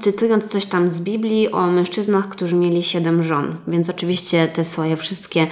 [0.00, 3.56] Cytując coś tam z Biblii o mężczyznach, którzy mieli siedem żon.
[3.68, 5.46] Więc oczywiście te swoje wszystkie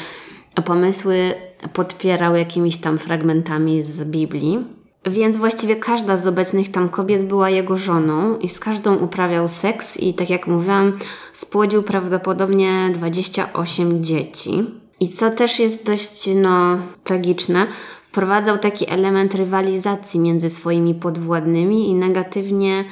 [0.65, 1.35] pomysły
[1.73, 4.78] podpierał jakimiś tam fragmentami z Biblii.
[5.07, 9.97] Więc właściwie każda z obecnych tam kobiet była jego żoną i z każdą uprawiał seks
[9.97, 10.99] i tak jak mówiłam,
[11.33, 14.65] spłodził prawdopodobnie 28 dzieci.
[15.01, 17.67] I co też jest dość no, tragiczne,
[18.11, 22.85] wprowadzał taki element rywalizacji między swoimi podwładnymi i negatywnie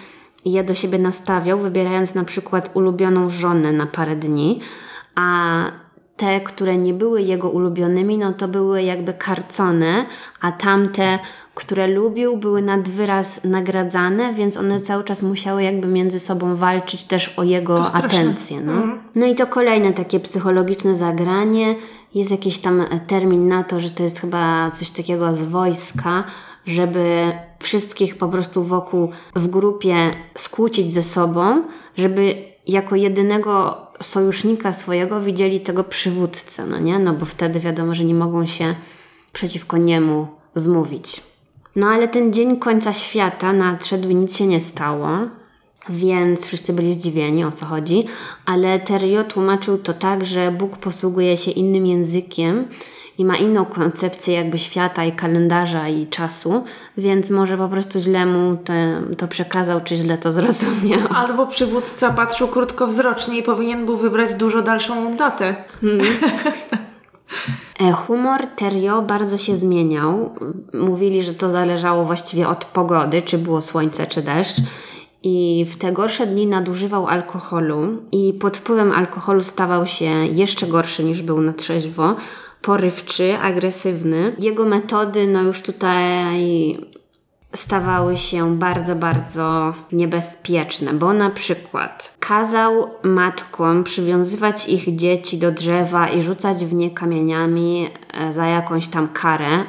[0.44, 4.60] je do siebie nastawiał, wybierając na przykład ulubioną żonę na parę dni,
[5.14, 5.86] a
[6.16, 10.07] te, które nie były jego ulubionymi, no to były jakby karcone,
[10.40, 11.18] a tamte,
[11.55, 17.05] które lubił, były nad wyraz nagradzane, więc one cały czas musiały jakby między sobą walczyć
[17.05, 18.61] też o jego atencję.
[18.61, 18.72] No.
[19.14, 21.74] no i to kolejne takie psychologiczne zagranie.
[22.14, 26.24] Jest jakiś tam termin na to, że to jest chyba coś takiego z wojska,
[26.66, 29.96] żeby wszystkich po prostu wokół w grupie
[30.35, 31.62] skłócić ze sobą,
[31.96, 32.35] żeby
[32.66, 36.98] jako jedynego sojusznika swojego widzieli tego przywódcę, no nie?
[36.98, 38.74] No bo wtedy wiadomo, że nie mogą się
[39.32, 41.22] przeciwko niemu zmówić.
[41.76, 45.09] No ale ten dzień końca świata nadszedł i nic się nie stało,
[45.88, 48.04] więc wszyscy byli zdziwieni o co chodzi,
[48.46, 52.68] ale Terio tłumaczył to tak, że Bóg posługuje się innym językiem
[53.18, 56.64] i ma inną koncepcję jakby świata i kalendarza i czasu,
[56.98, 61.00] więc może po prostu źle mu te, to przekazał, czy źle to zrozumiał.
[61.24, 65.55] Albo przywódca patrzył krótkowzrocznie i powinien był wybrać dużo dalszą datę.
[67.81, 70.35] E, Humor Terio bardzo się zmieniał.
[70.74, 74.57] Mówili, że to zależało właściwie od pogody, czy było słońce, czy deszcz.
[75.22, 81.05] I w te gorsze dni nadużywał alkoholu i pod wpływem alkoholu stawał się jeszcze gorszy
[81.05, 82.16] niż był na trzeźwo.
[82.66, 84.37] Porywczy, agresywny.
[84.38, 86.37] Jego metody, no już tutaj
[87.52, 96.09] stawały się bardzo, bardzo niebezpieczne, bo na przykład kazał matkom przywiązywać ich dzieci do drzewa
[96.09, 99.64] i rzucać w nie kamieniami e, za jakąś tam karę,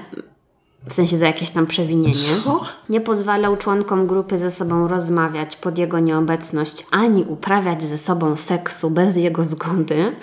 [0.88, 2.14] w sensie za jakieś tam przewinienie.
[2.44, 2.62] Co?
[2.90, 8.92] Nie pozwalał członkom grupy ze sobą rozmawiać pod jego nieobecność, ani uprawiać ze sobą seksu
[8.92, 10.16] bez jego zgody.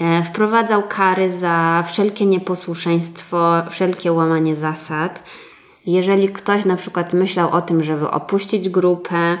[0.00, 5.22] E, Wprowadzał kary za wszelkie nieposłuszeństwo, wszelkie łamanie zasad.
[5.86, 9.38] Jeżeli ktoś na przykład myślał o tym, żeby opuścić grupę,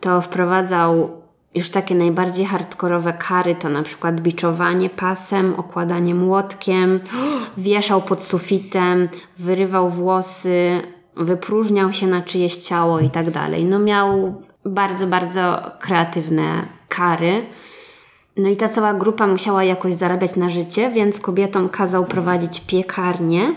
[0.00, 1.20] to wprowadzał
[1.54, 7.00] już takie najbardziej hardkorowe kary, to na przykład biczowanie pasem, okładanie młotkiem,
[7.56, 9.08] wieszał pod sufitem,
[9.38, 10.82] wyrywał włosy
[11.16, 13.64] wypróżniał się na czyjeś ciało i tak dalej.
[13.64, 14.34] No miał
[14.64, 17.46] bardzo, bardzo kreatywne kary.
[18.36, 23.54] No i ta cała grupa musiała jakoś zarabiać na życie, więc kobietom kazał prowadzić piekarnię,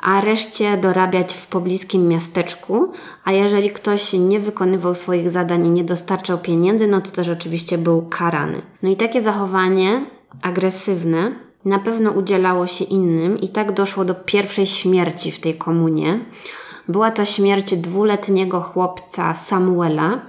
[0.00, 2.92] a reszcie dorabiać w pobliskim miasteczku.
[3.24, 7.78] A jeżeli ktoś nie wykonywał swoich zadań i nie dostarczał pieniędzy, no to też oczywiście
[7.78, 8.62] był karany.
[8.82, 10.06] No i takie zachowanie
[10.42, 11.32] agresywne
[11.64, 16.20] na pewno udzielało się innym, i tak doszło do pierwszej śmierci w tej komunie.
[16.88, 20.20] Była to śmierć dwuletniego chłopca Samuela,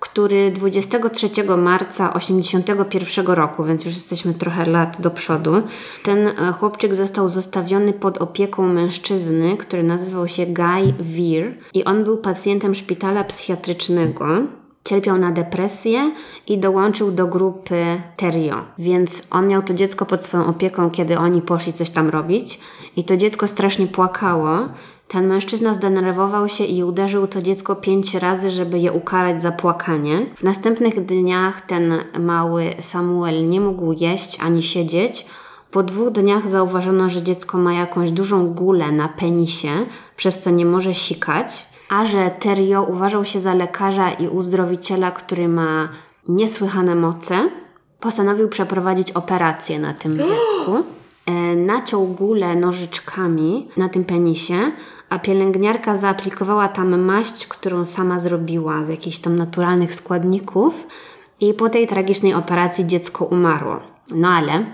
[0.00, 5.62] który 23 marca 81 roku, więc już jesteśmy trochę lat do przodu,
[6.02, 12.04] ten e, chłopczyk został zostawiony pod opieką mężczyzny, który nazywał się Guy Veer i on
[12.04, 14.26] był pacjentem szpitala psychiatrycznego.
[14.88, 16.12] Cierpiał na depresję
[16.46, 18.64] i dołączył do grupy Terio.
[18.78, 22.60] Więc on miał to dziecko pod swoją opieką, kiedy oni poszli coś tam robić.
[22.96, 24.68] I to dziecko strasznie płakało.
[25.08, 30.26] Ten mężczyzna zdenerwował się i uderzył to dziecko pięć razy, żeby je ukarać za płakanie.
[30.36, 35.26] W następnych dniach ten mały Samuel nie mógł jeść ani siedzieć.
[35.70, 39.70] Po dwóch dniach zauważono, że dziecko ma jakąś dużą gulę na penisie,
[40.16, 45.48] przez co nie może sikać, a że Terio uważał się za lekarza i uzdrowiciela, który
[45.48, 45.88] ma
[46.28, 47.48] niesłychane moce,
[48.00, 50.84] postanowił przeprowadzić operację na tym dziecku.
[51.26, 54.72] E, naciął gulę nożyczkami na tym penisie,
[55.08, 60.86] a pielęgniarka zaaplikowała tam maść, którą sama zrobiła z jakichś tam naturalnych składników
[61.40, 63.80] i po tej tragicznej operacji dziecko umarło.
[64.10, 64.64] No ale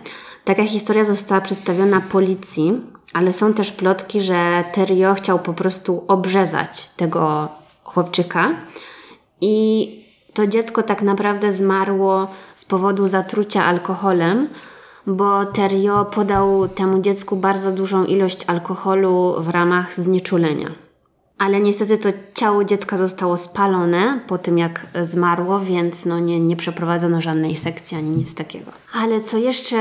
[0.44, 2.80] taka historia została przedstawiona policji,
[3.12, 7.48] ale są też plotki, że Terio chciał po prostu obrzezać tego
[7.84, 8.50] chłopczyka
[9.40, 9.88] i
[10.34, 14.48] to dziecko tak naprawdę zmarło z powodu zatrucia alkoholem,
[15.06, 20.83] bo Terio podał temu dziecku bardzo dużą ilość alkoholu w ramach znieczulenia.
[21.38, 26.56] Ale niestety to ciało dziecka zostało spalone po tym, jak zmarło, więc no nie, nie
[26.56, 28.72] przeprowadzono żadnej sekcji ani nic takiego.
[28.92, 29.76] Ale co jeszcze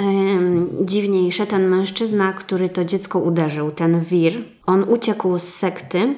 [0.00, 6.14] ym, dziwniejsze, ten mężczyzna, który to dziecko uderzył, ten Wir, on uciekł z sekty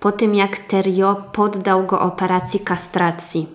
[0.00, 3.46] po tym, jak Terio poddał go operacji kastracji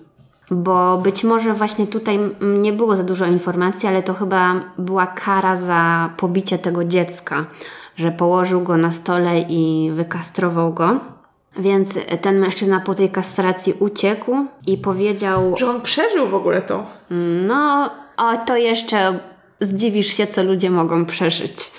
[0.52, 5.56] bo być może właśnie tutaj nie było za dużo informacji, ale to chyba była kara
[5.56, 7.46] za pobicie tego dziecka,
[8.00, 11.00] że położył go na stole i wykastrował go.
[11.58, 14.32] Więc ten mężczyzna po tej kastracji uciekł
[14.68, 15.58] i powiedział.
[15.58, 16.86] Że on przeżył w ogóle to.
[17.48, 19.20] No, o to jeszcze
[19.62, 21.72] zdziwisz się, co ludzie mogą przeżyć.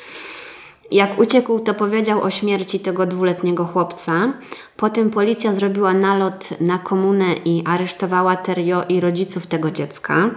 [0.91, 4.33] Jak uciekł, to powiedział o śmierci tego dwuletniego chłopca.
[4.77, 10.31] Potem policja zrobiła nalot na komunę i aresztowała Terio i rodziców tego dziecka,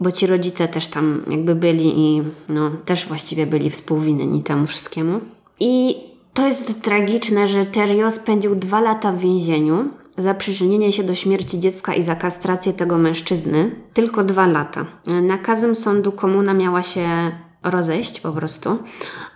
[0.00, 5.20] bo ci rodzice też tam jakby byli i no, też właściwie byli współwinni temu wszystkiemu.
[5.60, 5.96] I
[6.34, 11.60] to jest tragiczne, że Terio spędził dwa lata w więzieniu za przyczynienie się do śmierci
[11.60, 13.70] dziecka i za kastrację tego mężczyzny.
[13.92, 14.86] Tylko dwa lata.
[15.22, 18.78] Nakazem sądu komuna miała się rozejść po prostu,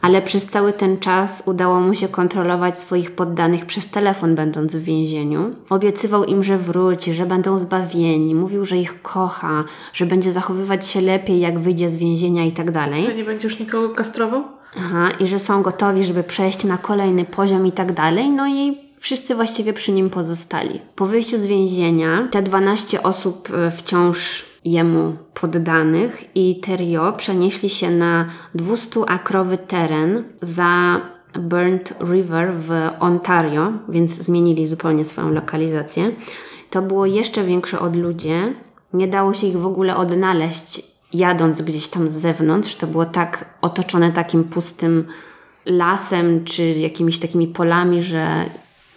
[0.00, 4.82] ale przez cały ten czas udało mu się kontrolować swoich poddanych przez telefon, będąc w
[4.84, 5.54] więzieniu.
[5.70, 11.00] Obiecywał im, że wróci, że będą zbawieni, mówił, że ich kocha, że będzie zachowywać się
[11.00, 13.04] lepiej, jak wyjdzie z więzienia i tak dalej.
[13.04, 14.44] Że nie będzie już nikogo kastrował?
[14.76, 18.30] Aha, i że są gotowi, żeby przejść na kolejny poziom i tak dalej.
[18.30, 20.80] No i wszyscy właściwie przy nim pozostali.
[20.94, 27.90] Po wyjściu z więzienia te 12 osób e, wciąż jemu poddanych i Terio przenieśli się
[27.90, 31.00] na 200-akrowy teren za
[31.38, 32.70] Burnt River w
[33.00, 36.10] Ontario, więc zmienili zupełnie swoją lokalizację.
[36.70, 38.54] To było jeszcze większe odludzie.
[38.92, 42.76] Nie dało się ich w ogóle odnaleźć jadąc gdzieś tam z zewnątrz.
[42.76, 45.04] To było tak otoczone takim pustym
[45.66, 48.44] lasem czy jakimiś takimi polami, że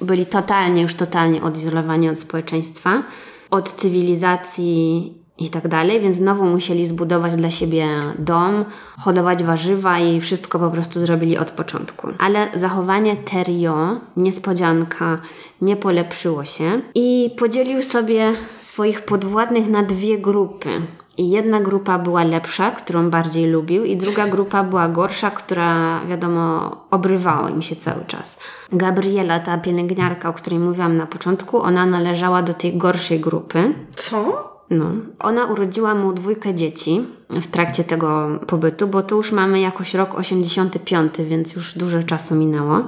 [0.02, 3.04] byli totalnie, już totalnie odizolowani od społeczeństwa,
[3.50, 7.88] od cywilizacji i tak dalej, więc znowu musieli zbudować dla siebie
[8.20, 8.66] dom,
[8.98, 12.08] hodować warzywa i wszystko po prostu zrobili od początku.
[12.20, 15.18] Ale zachowanie Terio, niespodzianka,
[15.62, 20.70] nie polepszyło się i podzielił sobie swoich podwładnych na dwie grupy.
[21.18, 26.78] I jedna grupa była lepsza, którą bardziej lubił, i druga grupa była gorsza, która, wiadomo,
[26.92, 28.40] obrywała im się cały czas.
[28.72, 33.74] Gabriela, ta pielęgniarka, o której mówiłam na początku, ona należała do tej gorszej grupy.
[33.96, 34.55] Co?
[34.70, 34.86] No.
[35.20, 40.20] Ona urodziła mu dwójkę dzieci w trakcie tego pobytu, bo to już mamy jakoś rok
[40.20, 42.84] 85, więc już dużo czasu minęło.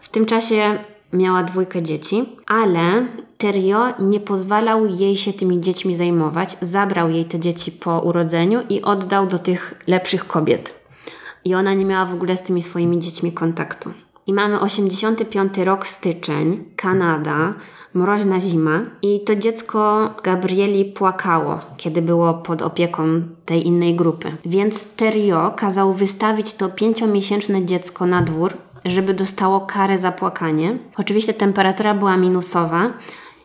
[0.00, 0.78] W tym czasie
[1.12, 3.06] miała dwójkę dzieci, ale
[3.38, 6.56] Terio nie pozwalał jej się tymi dziećmi zajmować.
[6.60, 10.82] Zabrał jej te dzieci po urodzeniu i oddał do tych lepszych kobiet.
[11.44, 13.90] I ona nie miała w ogóle z tymi swoimi dziećmi kontaktu.
[14.26, 17.54] I mamy 85 rok styczeń, Kanada,
[17.94, 23.02] mroźna zima i to dziecko Gabrieli płakało, kiedy było pod opieką
[23.44, 24.32] tej innej grupy.
[24.44, 28.52] Więc Terio kazał wystawić to pięciomiesięczne dziecko na dwór,
[28.84, 30.78] żeby dostało karę za płakanie.
[30.96, 32.92] Oczywiście temperatura była minusowa.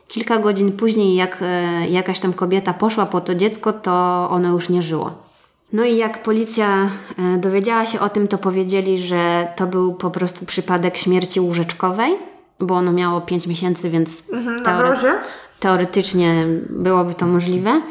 [0.08, 3.92] Kilka godzin później, jak e, jakaś tam kobieta poszła po to dziecko, to
[4.30, 5.27] ono już nie żyło.
[5.72, 6.88] No i jak policja
[7.18, 12.12] e, dowiedziała się o tym, to powiedzieli, że to był po prostu przypadek śmierci łóżeczkowej,
[12.60, 15.14] bo ono miało 5 miesięcy, więc Mhm, teore-
[15.60, 17.82] teoretycznie byłoby to możliwe.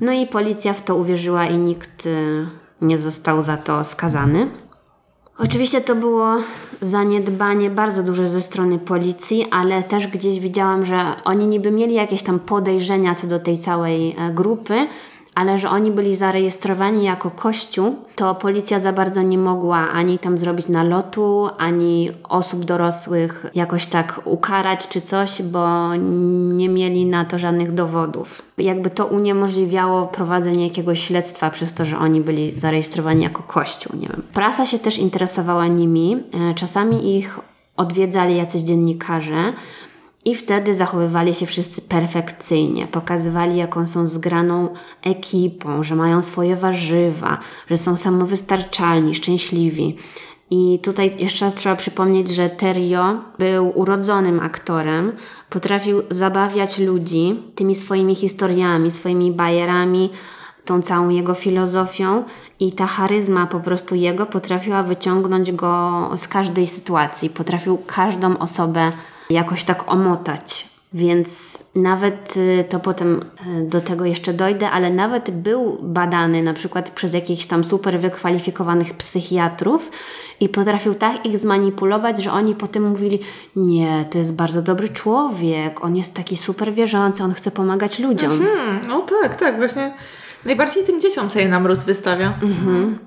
[0.00, 2.10] No i policja w to uwierzyła i nikt e,
[2.86, 4.46] nie został za to skazany.
[5.38, 6.36] Oczywiście to było
[6.80, 12.22] zaniedbanie bardzo duże ze strony policji, ale też gdzieś widziałam, że oni niby mieli jakieś
[12.22, 14.86] tam podejrzenia co do tej całej e, grupy,
[15.34, 20.38] ale że oni byli zarejestrowani jako kościół, to policja za bardzo nie mogła ani tam
[20.38, 25.94] zrobić nalotu, ani osób dorosłych jakoś tak ukarać czy coś, bo
[26.52, 28.42] nie mieli na to żadnych dowodów.
[28.58, 34.08] Jakby to uniemożliwiało prowadzenie jakiegoś śledztwa przez to, że oni byli zarejestrowani jako kościół, nie
[34.08, 34.22] wiem.
[34.34, 37.38] Prasa się też interesowała nimi, e, czasami ich
[37.76, 39.52] odwiedzali jacyś dziennikarze,
[40.24, 44.68] i wtedy zachowywali się wszyscy perfekcyjnie, pokazywali, jaką są zgraną
[45.02, 47.38] ekipą, że mają swoje warzywa,
[47.70, 49.96] że są samowystarczalni, szczęśliwi.
[50.50, 55.12] I tutaj jeszcze raz trzeba przypomnieć, że Terio był urodzonym aktorem,
[55.50, 60.10] potrafił zabawiać ludzi tymi swoimi historiami, swoimi bajerami,
[60.64, 62.24] tą całą jego filozofią.
[62.60, 68.92] I ta charyzma po prostu jego potrafiła wyciągnąć go z każdej sytuacji, potrafił każdą osobę
[69.30, 70.72] jakoś tak omotać.
[70.94, 73.20] Więc nawet y, to potem
[73.60, 78.00] y, do tego jeszcze dojdę, ale nawet był badany na przykład przez jakichś tam super
[78.00, 79.90] wykwalifikowanych psychiatrów
[80.40, 83.18] i potrafił tak ich zmanipulować, że oni potem mówili:
[83.56, 88.38] Nie, to jest bardzo dobry człowiek, on jest taki super wierzący, on chce pomagać ludziom.
[88.38, 89.94] Hmm, no tak, tak, właśnie.
[90.44, 92.32] Najbardziej tym dzieciom co je na mróz wystawia.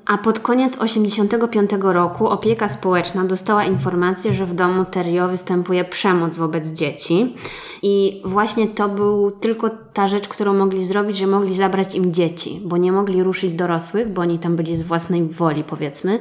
[0.06, 6.38] A pod koniec 85 roku opieka społeczna dostała informację, że w domu Terio występuje przemoc
[6.38, 7.36] wobec dzieci.
[7.82, 12.62] I właśnie to był tylko ta rzecz, którą mogli zrobić, że mogli zabrać im dzieci,
[12.66, 16.20] bo nie mogli ruszyć dorosłych, bo oni tam byli z własnej woli, powiedzmy.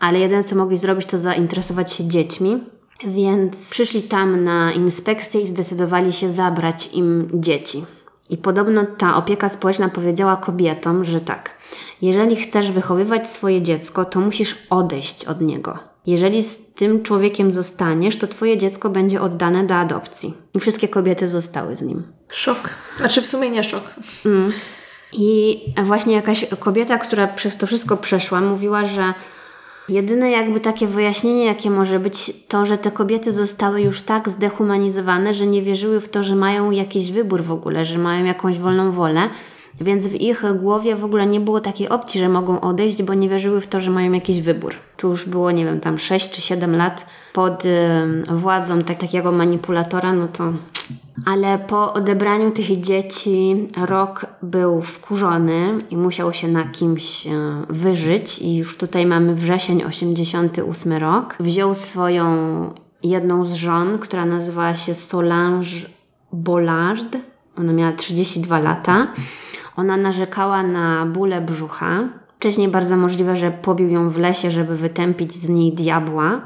[0.00, 2.64] Ale jedyne, co mogli zrobić, to zainteresować się dziećmi.
[3.06, 7.84] Więc przyszli tam na inspekcję i zdecydowali się zabrać im dzieci.
[8.32, 11.58] I podobno ta opieka społeczna powiedziała kobietom, że tak,
[12.02, 15.78] jeżeli chcesz wychowywać swoje dziecko, to musisz odejść od niego.
[16.06, 20.34] Jeżeli z tym człowiekiem zostaniesz, to twoje dziecko będzie oddane do adopcji.
[20.54, 22.02] I wszystkie kobiety zostały z nim.
[22.28, 22.70] Szok.
[22.98, 23.94] Znaczy w sumie nie szok.
[25.12, 29.14] I właśnie jakaś kobieta, która przez to wszystko przeszła, mówiła, że
[29.88, 35.34] jedyne jakby takie wyjaśnienie, jakie może być, to, że te kobiety zostały już tak zdehumanizowane,
[35.34, 38.90] że nie wierzyły w to, że mają jakiś wybór w ogóle, że mają jakąś wolną
[38.90, 39.28] wolę.
[39.82, 43.28] Więc w ich głowie w ogóle nie było takiej opcji, że mogą odejść, bo nie
[43.28, 44.74] wierzyły w to, że mają jakiś wybór.
[44.96, 47.62] Tu już było, nie wiem, tam 6 czy 7 lat pod
[48.30, 50.52] władzą tak, takiego manipulatora, no to
[51.24, 57.30] ale po odebraniu tych dzieci Rok był wkurzony i musiał się na kimś e,
[57.68, 61.36] wyżyć i już tutaj mamy wrzesień 88 rok.
[61.40, 62.26] Wziął swoją
[63.02, 65.76] jedną z żon, która nazywała się Solange
[66.32, 67.16] Bollard.
[67.56, 69.06] Ona miała 32 lata.
[69.76, 72.08] Ona narzekała na bóle brzucha.
[72.36, 76.40] Wcześniej bardzo możliwe, że pobił ją w lesie, żeby wytępić z niej diabła.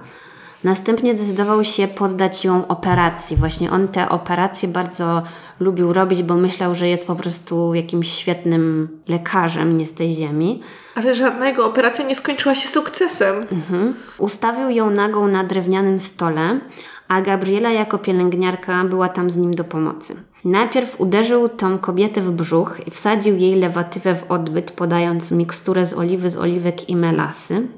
[0.65, 3.37] Następnie zdecydował się poddać ją operacji.
[3.37, 5.23] Właśnie on te operacje bardzo
[5.61, 10.63] lubił robić, bo myślał, że jest po prostu jakimś świetnym lekarzem, nie z tej ziemi.
[10.95, 13.37] Ale żadna jego operacja nie skończyła się sukcesem.
[13.53, 13.95] Mhm.
[14.19, 16.61] Ustawił ją nagą na drewnianym stole,
[17.09, 20.17] a Gabriela jako pielęgniarka była tam z nim do pomocy.
[20.45, 25.93] Najpierw uderzył tą kobietę w brzuch i wsadził jej lewatywę w odbyt, podając miksturę z
[25.93, 27.69] oliwy, z oliwek i melasy.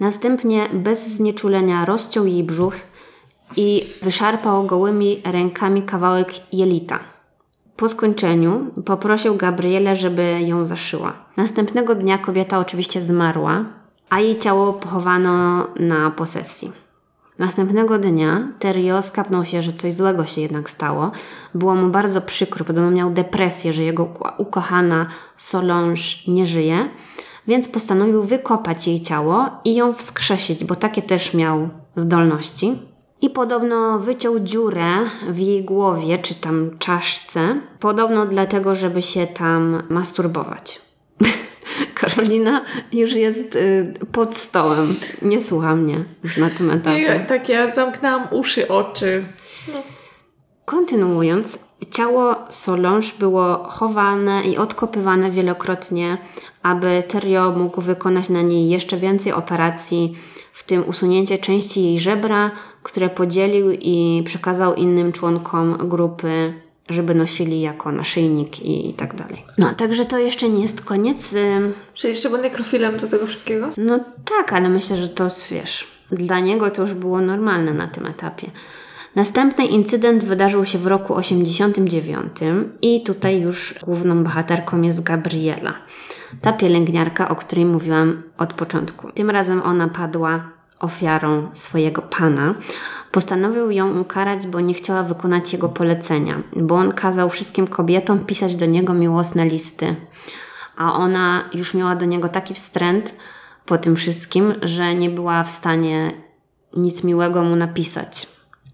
[0.00, 2.74] Następnie bez znieczulenia rozciął jej brzuch
[3.56, 6.98] i wyszarpał gołymi rękami kawałek jelita.
[7.76, 11.12] Po skończeniu poprosił Gabrielę, żeby ją zaszyła.
[11.36, 13.64] Następnego dnia kobieta oczywiście zmarła,
[14.10, 16.72] a jej ciało pochowano na posesji.
[17.38, 21.10] Następnego dnia Terio skapnął się, że coś złego się jednak stało.
[21.54, 26.88] Było mu bardzo przykro, podobno miał depresję, że jego ukochana Solange nie żyje,
[27.46, 32.78] więc postanowił wykopać jej ciało i ją wskrzesić, bo takie też miał zdolności.
[33.20, 34.86] I podobno wyciął dziurę
[35.28, 40.80] w jej głowie, czy tam czaszce, podobno dlatego, żeby się tam masturbować.
[42.00, 42.60] Karolina
[42.92, 44.94] już jest y, pod stołem.
[45.22, 47.20] Nie słucha mnie już na tym etapie.
[47.24, 49.24] I tak ja zamknęłam uszy, oczy.
[50.64, 56.18] Kontynuując, ciało Solange było chowane i odkopywane wielokrotnie,
[56.62, 60.16] aby Terio mógł wykonać na niej jeszcze więcej operacji,
[60.52, 62.50] w tym usunięcie części jej żebra,
[62.82, 66.54] które podzielił i przekazał innym członkom grupy,
[66.88, 69.44] żeby nosili jako naszyjnik i, i tak dalej.
[69.58, 71.34] No, także to jeszcze nie jest koniec.
[71.94, 73.72] Czyli jeszcze był nekrofilem do tego wszystkiego?
[73.76, 78.06] No tak, ale myślę, że to wiesz, dla niego to już było normalne na tym
[78.06, 78.50] etapie.
[79.14, 82.32] Następny incydent wydarzył się w roku 89
[82.82, 85.74] i tutaj już główną bohaterką jest Gabriela.
[86.42, 89.12] Ta pielęgniarka, o której mówiłam od początku.
[89.12, 92.54] Tym razem ona padła ofiarą swojego pana.
[93.12, 98.56] Postanowił ją ukarać, bo nie chciała wykonać jego polecenia, bo on kazał wszystkim kobietom pisać
[98.56, 99.96] do niego miłosne listy.
[100.76, 103.14] A ona już miała do niego taki wstręt
[103.66, 106.12] po tym wszystkim, że nie była w stanie
[106.76, 108.26] nic miłego mu napisać.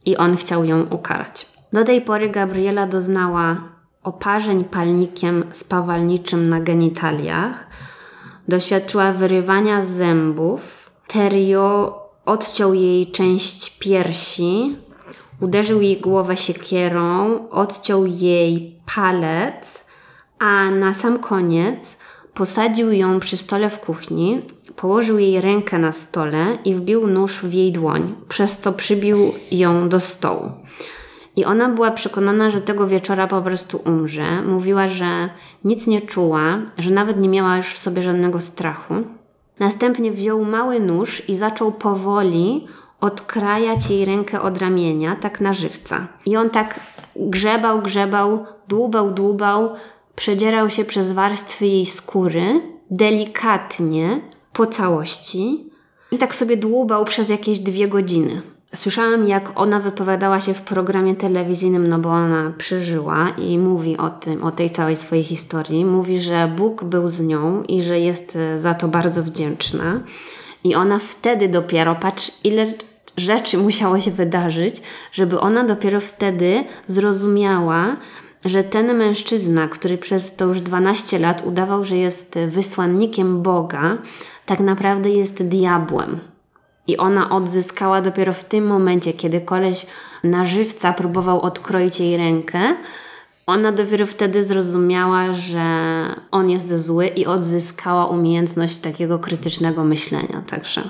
[0.04, 1.46] I on chciał ją ukarać.
[1.72, 3.56] Do tej pory Gabriela doznała
[4.02, 7.66] oparzeń palnikiem spawalniczym na genitaliach,
[8.48, 14.76] doświadczyła wyrywania zębów, Terio odciął jej część piersi,
[15.40, 19.86] uderzył jej głowę siekierą, odciął jej palec,
[20.38, 21.98] a na sam koniec
[22.34, 24.42] posadził ją przy stole w kuchni,
[24.76, 29.18] położył jej rękę na stole i wbił nóż w jej dłoń, przez co przybił
[29.50, 30.52] ją do stołu.
[31.36, 34.42] I ona była przekonana, że tego wieczora po prostu umrze.
[34.42, 35.28] Mówiła, że
[35.64, 38.94] nic nie czuła, że nawet nie miała już w sobie żadnego strachu.
[39.58, 42.66] Następnie wziął mały nóż i zaczął powoli
[43.00, 46.08] odkrajać jej rękę od ramienia, tak na żywca.
[46.26, 46.80] I on tak
[47.16, 49.70] grzebał, grzebał, dłubał, dłubał,
[50.16, 54.20] przedzierał się przez warstwy jej skóry, delikatnie,
[54.52, 55.70] po całości
[56.10, 58.42] i tak sobie dłubał przez jakieś dwie godziny.
[58.74, 64.10] Słyszałam, jak ona wypowiadała się w programie telewizyjnym, no bo ona przeżyła i mówi o
[64.10, 65.84] tym, o tej całej swojej historii.
[65.84, 70.00] Mówi, że Bóg był z nią i że jest e, za to bardzo wdzięczna.
[70.64, 72.66] I ona wtedy dopiero, patrz ile
[73.16, 77.96] rzeczy musiało się wydarzyć, żeby ona dopiero wtedy zrozumiała,
[78.44, 83.98] że ten mężczyzna, który przez to już 12 lat udawał, że jest wysłannikiem Boga,
[84.46, 86.33] tak naprawdę jest diabłem.
[86.86, 89.86] I ona odzyskała dopiero w tym momencie, kiedy koleś
[90.24, 92.76] na żywca próbował odkroić jej rękę.
[93.46, 95.64] Ona dopiero wtedy zrozumiała, że
[96.30, 100.42] on jest zły i odzyskała umiejętność takiego krytycznego myślenia.
[100.46, 100.82] Także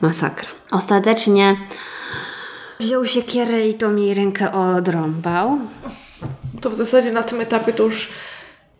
[0.00, 0.48] masakra.
[0.70, 1.56] Ostatecznie
[2.80, 5.58] wziął się kierę i tą jej rękę odrąbał.
[6.60, 8.08] To w zasadzie na tym etapie to już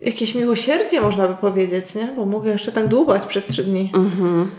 [0.01, 2.13] jakieś miłosierdzie można by powiedzieć, nie?
[2.15, 3.91] Bo mogę jeszcze tak dłubać przez trzy dni.
[3.93, 4.51] Mhm.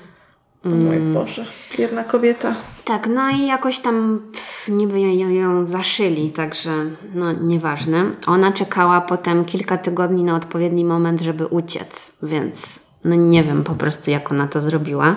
[0.64, 1.46] O mój Boże,
[1.78, 2.54] biedna kobieta.
[2.84, 6.70] Tak, no i jakoś tam pff, niby ją, ją zaszyli, także
[7.14, 8.04] no nieważne.
[8.26, 13.74] Ona czekała potem kilka tygodni na odpowiedni moment, żeby uciec, więc no nie wiem po
[13.74, 15.16] prostu jak ona to zrobiła.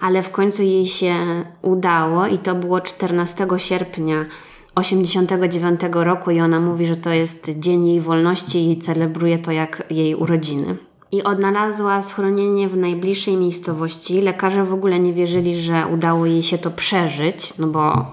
[0.00, 1.14] Ale w końcu jej się
[1.62, 4.26] udało i to było 14 sierpnia
[4.74, 9.82] 89 roku i ona mówi, że to jest dzień jej wolności i celebruje to jak
[9.90, 10.76] jej urodziny
[11.14, 14.20] i odnalazła schronienie w najbliższej miejscowości.
[14.20, 18.06] Lekarze w ogóle nie wierzyli, że udało jej się to przeżyć, no bo,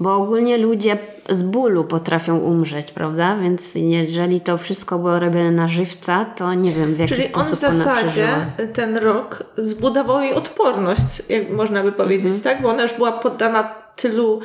[0.00, 0.98] bo ogólnie ludzie
[1.30, 3.36] z bólu potrafią umrzeć, prawda?
[3.36, 7.64] Więc jeżeli to wszystko było robione na żywca, to nie wiem w jaki Czyli sposób
[7.64, 8.28] on w zasadzie
[8.74, 12.42] ten rok zbudował jej odporność, jak można by powiedzieć, Mhm.
[12.42, 12.62] tak?
[12.62, 14.40] Bo ona już była poddana tylu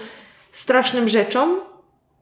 [0.51, 1.59] strasznym rzeczom.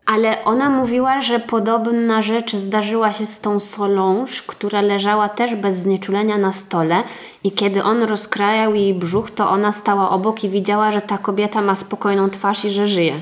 [0.05, 5.77] Ale ona mówiła, że podobna rzecz zdarzyła się z tą Solange, która leżała też bez
[5.77, 7.03] znieczulenia na stole
[7.43, 11.61] i kiedy on rozkrajał jej brzuch, to ona stała obok i widziała, że ta kobieta
[11.61, 13.13] ma spokojną twarz i że żyje.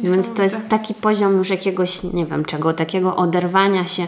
[0.00, 4.06] Więc to jest taki poziom już jakiegoś, nie wiem czego, takiego oderwania się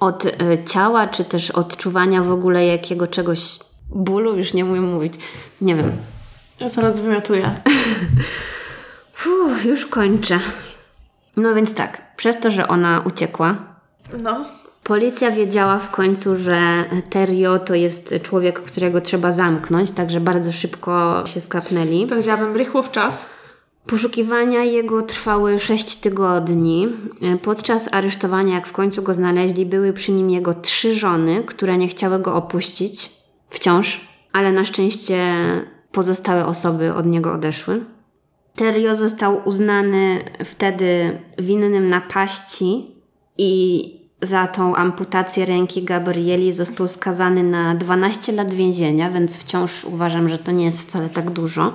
[0.00, 0.30] od y,
[0.66, 3.58] ciała, czy też odczuwania w ogóle jakiego czegoś
[3.90, 5.14] bólu, już nie umiem mówić.
[5.60, 5.92] Nie wiem.
[6.60, 7.50] Ja zaraz wymiotuję.
[9.46, 10.40] Uff, już kończę.
[11.36, 13.56] No więc tak, przez to, że ona uciekła,
[14.22, 14.44] No.
[14.84, 21.22] Policja wiedziała w końcu, że Terio to jest człowiek, którego trzeba zamknąć, także bardzo szybko
[21.26, 22.06] się skapnęli.
[22.06, 23.30] Powiedziałabym rychło w czas.
[23.86, 26.88] Poszukiwania jego trwały 6 tygodni.
[27.42, 31.88] Podczas aresztowania, jak w końcu go znaleźli, były przy nim jego trzy żony, które nie
[31.88, 33.12] chciały go opuścić
[33.50, 34.00] wciąż,
[34.32, 35.34] ale na szczęście
[35.92, 37.84] pozostałe osoby od niego odeszły.
[38.56, 42.86] Terio został uznany wtedy winnym napaści
[43.38, 43.84] i
[44.22, 50.38] za tą amputację ręki Gabrieli został skazany na 12 lat więzienia, więc wciąż uważam, że
[50.38, 51.72] to nie jest wcale tak dużo.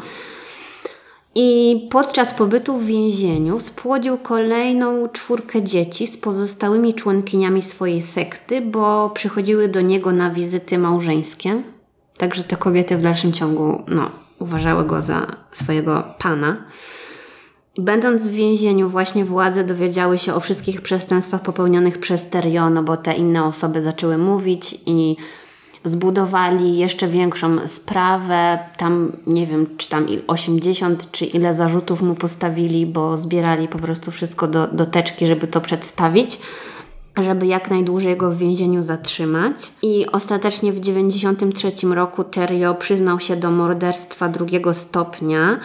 [1.35, 9.09] I podczas pobytu w więzieniu spłodził kolejną czwórkę dzieci z pozostałymi członkiniami swojej sekty, bo
[9.09, 11.61] przychodziły do niego na wizyty małżeńskie.
[12.17, 16.57] Także te kobiety w dalszym ciągu no, uważały go za swojego pana.
[17.77, 22.97] Będąc w więzieniu, właśnie władze dowiedziały się o wszystkich przestępstwach popełnionych przez Terio, no bo
[22.97, 25.17] te inne osoby zaczęły mówić i
[25.83, 28.59] zbudowali jeszcze większą sprawę.
[28.77, 34.11] Tam nie wiem, czy tam 80 czy ile zarzutów mu postawili, bo zbierali po prostu
[34.11, 36.39] wszystko do, do teczki, żeby to przedstawić
[37.17, 39.71] żeby jak najdłużej go w więzieniu zatrzymać.
[39.81, 45.59] I ostatecznie w 1993 roku Terio przyznał się do morderstwa drugiego stopnia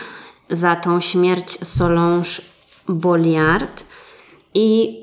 [0.51, 2.31] za tą śmierć Solange
[2.89, 3.85] Bolliard
[4.55, 4.99] i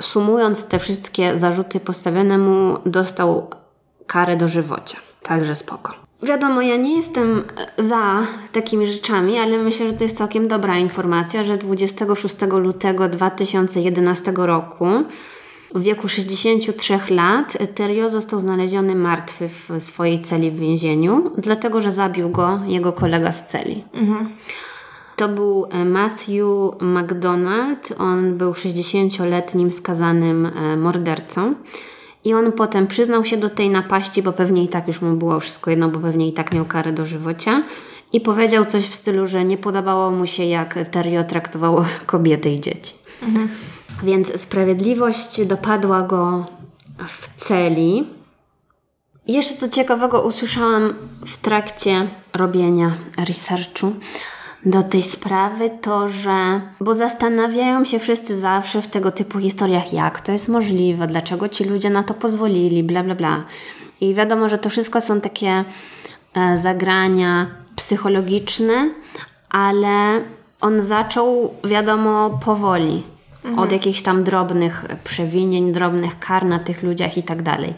[0.00, 3.50] sumując te wszystkie zarzuty postawione mu, dostał
[4.06, 4.98] karę dożywocia.
[5.22, 5.92] Także spoko.
[6.22, 7.44] Wiadomo, ja nie jestem
[7.78, 14.32] za takimi rzeczami, ale myślę, że to jest całkiem dobra informacja, że 26 lutego 2011
[14.36, 14.86] roku
[15.74, 21.92] w wieku 63 lat Terio został znaleziony martwy w swojej celi w więzieniu, dlatego że
[21.92, 23.84] zabił go jego kolega z celi.
[23.94, 24.28] Mhm.
[25.16, 26.44] To był e, Matthew
[26.80, 27.92] McDonald.
[27.98, 31.54] On był 60-letnim skazanym e, mordercą.
[32.24, 35.40] I on potem przyznał się do tej napaści, bo pewnie i tak już mu było
[35.40, 37.62] wszystko jedno, bo pewnie i tak miał karę dożywocia.
[38.12, 42.60] I powiedział coś w stylu, że nie podobało mu się, jak Terio traktowało kobiety i
[42.60, 42.94] dzieci.
[43.22, 43.48] Mhm.
[44.02, 46.46] Więc sprawiedliwość dopadła go
[47.08, 48.06] w celi.
[49.26, 50.94] Jeszcze co ciekawego usłyszałam
[51.26, 52.92] w trakcie robienia
[53.26, 53.92] researchu
[54.66, 60.20] do tej sprawy, to że, bo zastanawiają się wszyscy zawsze w tego typu historiach, jak
[60.20, 63.44] to jest możliwe, dlaczego ci ludzie na to pozwolili, bla, bla, bla.
[64.00, 65.64] I wiadomo, że to wszystko są takie
[66.34, 67.46] e, zagrania
[67.76, 68.90] psychologiczne,
[69.50, 70.20] ale
[70.60, 73.11] on zaczął, wiadomo, powoli.
[73.56, 77.74] Od jakichś tam drobnych przewinień, drobnych kar na tych ludziach i tak dalej.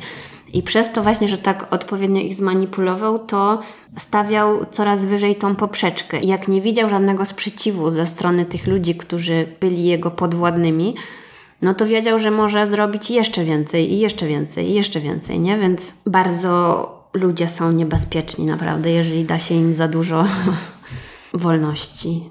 [0.52, 3.60] I przez to właśnie, że tak odpowiednio ich zmanipulował, to
[3.96, 6.20] stawiał coraz wyżej tą poprzeczkę.
[6.20, 10.94] Jak nie widział żadnego sprzeciwu ze strony tych ludzi, którzy byli jego podwładnymi,
[11.62, 15.58] no to wiedział, że może zrobić jeszcze więcej i jeszcze więcej i jeszcze więcej, nie?
[15.58, 20.24] Więc bardzo ludzie są niebezpieczni naprawdę, jeżeli da się im za dużo
[21.34, 22.22] wolności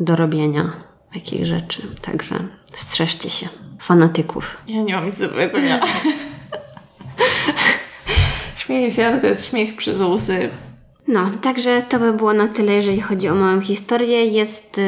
[0.00, 1.82] do robienia jakich rzeczy.
[2.02, 2.38] Także
[2.74, 3.48] strzeżcie się
[3.80, 4.56] fanatyków.
[4.68, 5.80] Ja nie mam nic do powiedzenia.
[8.56, 10.48] Śmieję się, ale to jest śmiech przez łzy.
[11.08, 14.26] No, także to by było na tyle, jeżeli chodzi o moją historię.
[14.26, 14.82] Jest y,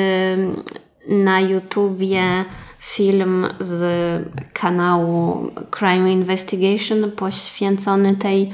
[1.08, 2.44] na YouTubie
[2.78, 3.82] film z
[4.52, 8.50] kanału Crime Investigation poświęcony tej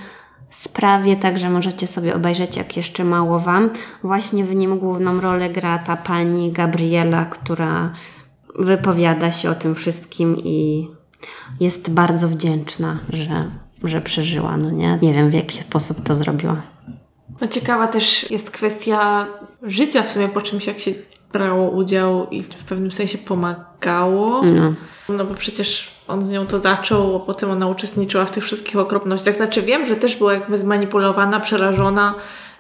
[0.50, 3.70] sprawie, także możecie sobie obejrzeć, jak jeszcze mało Wam.
[4.02, 7.92] Właśnie w nim główną rolę gra ta pani Gabriela, która
[8.58, 10.88] wypowiada się o tym wszystkim i
[11.60, 13.50] jest bardzo wdzięczna, że
[13.84, 14.98] że przeżyła, no nie?
[15.02, 16.62] Nie wiem w jaki sposób to zrobiła.
[17.40, 19.26] No ciekawa też jest kwestia
[19.62, 20.92] życia w sumie po czymś, jak się
[21.32, 24.42] brało udział i w pewnym sensie pomagało.
[24.42, 24.74] No.
[25.08, 28.76] no bo przecież on z nią to zaczął, a potem ona uczestniczyła w tych wszystkich
[28.76, 29.36] okropnościach.
[29.36, 32.14] Znaczy wiem, że też była jakby zmanipulowana, przerażona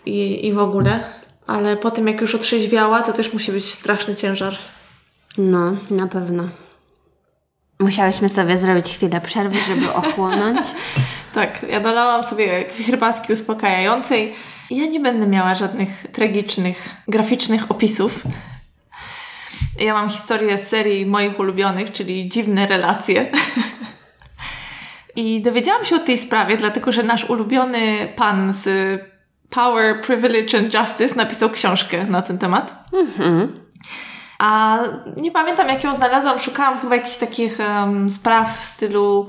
[0.06, 1.04] i, i w ogóle,
[1.46, 4.58] ale potem jak już otrzeźwiała, to też musi być straszny ciężar.
[5.38, 6.48] No, na pewno.
[7.80, 10.66] Musiałyśmy sobie zrobić chwilę przerwy, żeby ochłonąć.
[11.34, 14.34] tak, ja dolałam sobie jakiejś herbatki uspokajającej.
[14.70, 18.22] Ja nie będę miała żadnych tragicznych, graficznych opisów.
[19.78, 23.30] Ja mam historię z serii moich ulubionych, czyli Dziwne relacje.
[25.16, 28.68] I dowiedziałam się o tej sprawie, dlatego że nasz ulubiony pan z
[29.50, 32.74] Power, Privilege and Justice napisał książkę na ten temat.
[32.92, 33.60] Mhm.
[34.38, 34.78] A
[35.16, 36.40] nie pamiętam, jak ją znalazłam.
[36.40, 39.26] Szukałam chyba jakichś takich um, spraw w stylu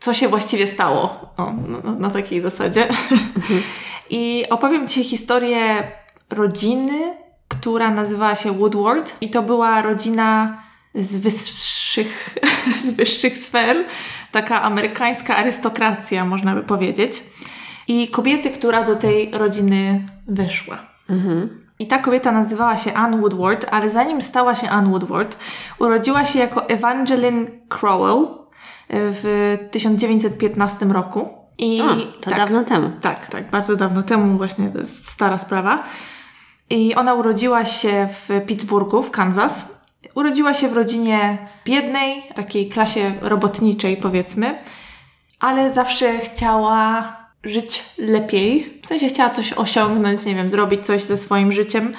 [0.00, 1.32] co się właściwie stało.
[1.36, 1.52] O,
[1.84, 2.88] na, na takiej zasadzie.
[2.88, 3.62] Mhm.
[4.10, 5.92] I opowiem Ci historię
[6.30, 7.16] rodziny,
[7.48, 9.16] która nazywała się Woodward.
[9.20, 10.62] I to była rodzina
[10.94, 12.38] z wyższych,
[12.84, 13.84] z wyższych sfer.
[14.32, 17.22] Taka amerykańska arystokracja, można by powiedzieć.
[17.88, 20.78] I kobiety, która do tej rodziny weszła.
[21.10, 21.66] Mhm.
[21.78, 25.36] I ta kobieta nazywała się Anne Woodward, ale zanim stała się Anne Woodward,
[25.78, 28.32] urodziła się jako Evangeline Crowell e,
[28.88, 31.28] w 1915 roku.
[31.58, 32.90] I o, to tak, dawno temu.
[33.00, 35.82] Tak, tak, bardzo dawno temu, właśnie to jest stara sprawa.
[36.70, 39.76] I ona urodziła się w Pittsburghu, w Kansas.
[40.14, 44.58] Urodziła się w rodzinie biednej, takiej klasie robotniczej powiedzmy,
[45.40, 48.80] ale zawsze chciała żyć lepiej.
[48.84, 51.94] W sensie chciała coś osiągnąć, nie wiem, zrobić coś ze swoim życiem.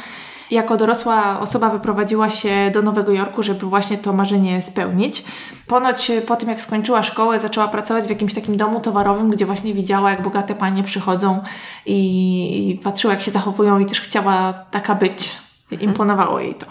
[0.52, 5.24] Jako dorosła osoba wyprowadziła się do Nowego Jorku, żeby właśnie to marzenie spełnić.
[5.68, 9.74] Ponoć po tym, jak skończyła szkołę, zaczęła pracować w jakimś takim domu towarowym, gdzie właśnie
[9.74, 11.44] widziała, jak bogate panie przychodzą
[11.86, 15.38] i, i patrzyła, jak się zachowują, i też chciała taka być.
[15.82, 16.66] Imponowało jej to.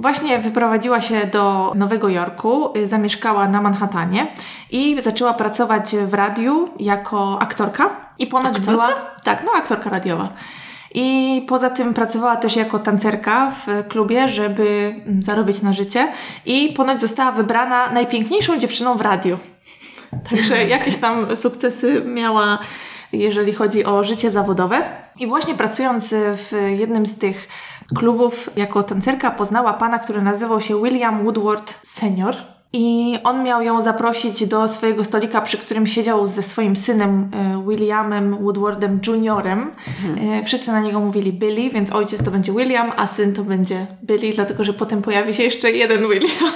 [0.00, 4.26] Właśnie wyprowadziła się do Nowego Jorku, y, zamieszkała na Manhattanie
[4.70, 7.90] i zaczęła pracować w radiu jako aktorka.
[8.18, 8.72] I ponoć Aktorka?
[8.72, 8.88] była.
[9.24, 10.28] Tak, no aktorka radiowa.
[10.94, 16.08] I poza tym pracowała też jako tancerka w klubie, żeby mm, zarobić na życie.
[16.46, 19.38] I ponoć została wybrana najpiękniejszą dziewczyną w radiu.
[20.30, 22.58] Także jakieś tam sukcesy miała,
[23.12, 24.82] jeżeli chodzi o życie zawodowe.
[25.20, 27.48] I właśnie pracując w jednym z tych
[27.96, 32.53] klubów jako tancerka, poznała pana, który nazywał się William Woodward Senior.
[32.76, 37.64] I on miał ją zaprosić do swojego stolika, przy którym siedział ze swoim synem e,
[37.68, 39.70] Williamem Woodwardem Juniorem.
[40.20, 43.86] E, Wszyscy na niego mówili Billy, więc ojciec to będzie William, a syn to będzie
[44.04, 46.52] Billy, dlatego że potem pojawi się jeszcze jeden William.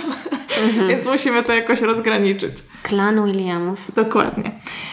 [0.89, 2.57] więc musimy to jakoś rozgraniczyć.
[2.83, 3.93] Klan Williamów.
[3.95, 4.51] Dokładnie.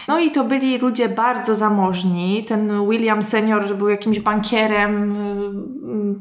[0.08, 2.44] No i to byli ludzie bardzo zamożni.
[2.44, 5.16] Ten William senior był jakimś bankierem,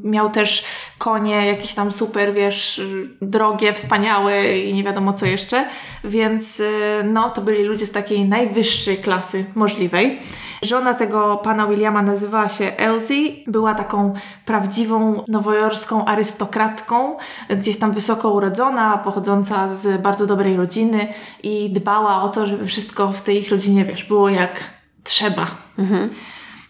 [0.04, 0.66] y, miał też
[0.98, 2.82] konie jakieś tam super, wiesz,
[3.22, 5.70] drogie, wspaniałe i nie wiadomo co jeszcze.
[6.04, 6.72] Więc y,
[7.04, 10.20] no, to byli ludzie z takiej najwyższej klasy możliwej.
[10.62, 13.44] Żona tego pana Williama nazywała się Elsie.
[13.48, 14.14] Była taką
[14.46, 17.18] prawdziwą nowojorską arystokratką,
[17.50, 23.12] gdzieś tam wysoko urodzona, pochodząca z bardzo dobrej rodziny i dbała o to, żeby wszystko
[23.12, 24.64] w tej ich rodzinie, wiesz, było jak
[25.04, 25.46] trzeba.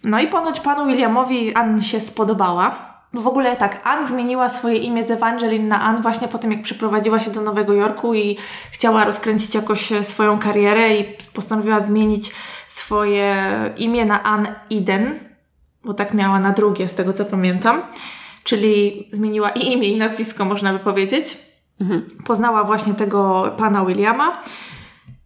[0.03, 2.94] No i ponoć panu Williamowi Ann się spodobała.
[3.15, 6.51] Bo w ogóle tak, Ann zmieniła swoje imię z Evangeline na Ann właśnie po tym,
[6.51, 8.37] jak przeprowadziła się do Nowego Jorku i
[8.71, 11.03] chciała rozkręcić jakoś e, swoją karierę i
[11.33, 12.31] postanowiła zmienić
[12.67, 15.19] swoje imię na Ann Eden,
[15.83, 17.81] bo tak miała na drugie, z tego co pamiętam.
[18.43, 21.37] Czyli zmieniła i imię, i nazwisko, można by powiedzieć.
[22.25, 24.43] Poznała właśnie tego pana Williama.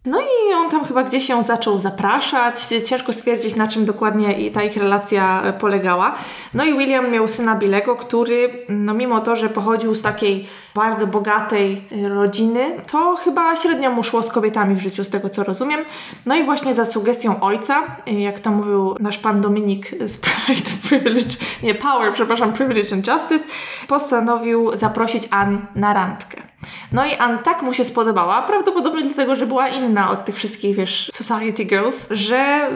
[0.06, 2.60] No i on tam chyba gdzieś ją zaczął zapraszać.
[2.84, 6.14] Ciężko stwierdzić, na czym dokładnie ta ich relacja e, polegała.
[6.54, 11.06] No i William miał syna Billego, który, no mimo to, że pochodził z takiej bardzo
[11.06, 15.44] bogatej e, rodziny, to chyba średnio mu szło z kobietami w życiu, z tego co
[15.44, 15.80] rozumiem.
[16.26, 20.70] No i właśnie za sugestią ojca, e, jak to mówił nasz pan Dominik z Pride,
[20.88, 23.48] Privilege, nie, Power, przepraszam, Privilege and Justice,
[23.88, 26.50] postanowił zaprosić Ann na randkę.
[26.92, 30.76] No i Ann tak mu się spodobała, prawdopodobnie dlatego, że była inna od tych wszystkich,
[30.76, 32.70] wiesz, society girls, że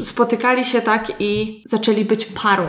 [0.00, 2.66] y, spotykali się tak i zaczęli być parą.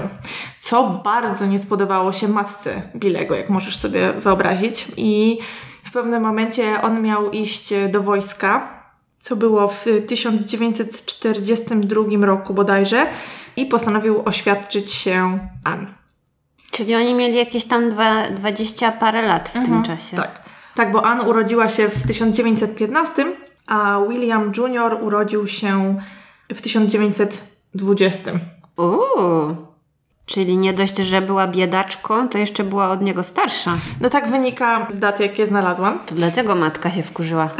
[0.59, 4.87] Co bardzo nie spodobało się matce Billego, jak możesz sobie wyobrazić.
[4.97, 5.39] I
[5.83, 8.77] w pewnym momencie on miał iść do wojska,
[9.19, 13.07] co było w 1942 roku bodajże,
[13.55, 15.87] i postanowił oświadczyć się Ann.
[16.71, 20.17] Czyli oni mieli jakieś tam dwa, 20 parę lat w tym czasie.
[20.17, 20.47] Tak.
[20.75, 23.25] Tak, bo Ann urodziła się w 1915,
[23.67, 24.97] a William Jr.
[25.01, 25.99] urodził się
[26.49, 28.31] w 1920.
[28.77, 29.66] Uuu.
[30.27, 33.73] Czyli nie dość, że była biedaczką, to jeszcze była od niego starsza.
[34.01, 35.99] No tak wynika z dat, jakie znalazłam.
[36.05, 37.49] To dlatego matka się wkurzyła.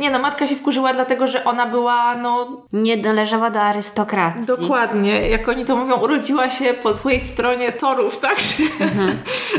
[0.00, 4.46] Nie no, matka się wkurzyła dlatego, że ona była, no Nie należała do arystokracji.
[4.46, 8.36] dokładnie, jak oni to mówią, urodziła się po złej stronie torów, tak?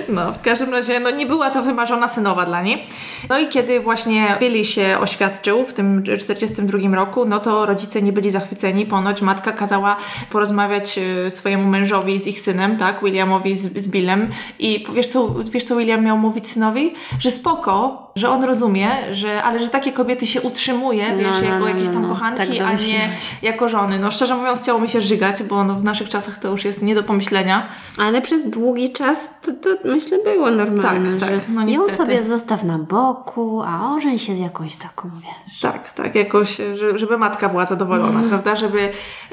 [0.09, 2.87] No, w każdym razie, no nie była to wymarzona synowa dla niej.
[3.29, 8.13] No i kiedy właśnie Billy się oświadczył w tym 42 roku, no to rodzice nie
[8.13, 8.85] byli zachwyceni.
[8.85, 9.97] Ponoć matka kazała
[10.31, 15.35] porozmawiać y, swojemu mężowi z ich synem, tak, Williamowi z, z Billem i wiesz co,
[15.51, 16.93] wiesz co William miał mówić synowi?
[17.19, 21.59] Że spoko, że on rozumie, że, ale że takie kobiety się utrzymuje, wiesz, no, jako
[21.59, 22.09] no, jakieś no, tam no.
[22.09, 23.09] kochanki, Tak a nie
[23.41, 23.99] jako żony.
[23.99, 26.81] No szczerze mówiąc chciało mi się żygać, bo no, w naszych czasach to już jest
[26.81, 27.67] nie do pomyślenia.
[27.97, 32.23] Ale przez długi czas to, to myślę było normalne, Tak, że tak, no ją sobie
[32.23, 35.59] zostaw na boku, a ożeń się z jakąś taką, wiesz.
[35.59, 38.55] Tak, tak, jakoś, że, żeby matka była zadowolona, prawda?
[38.55, 38.89] Żeby,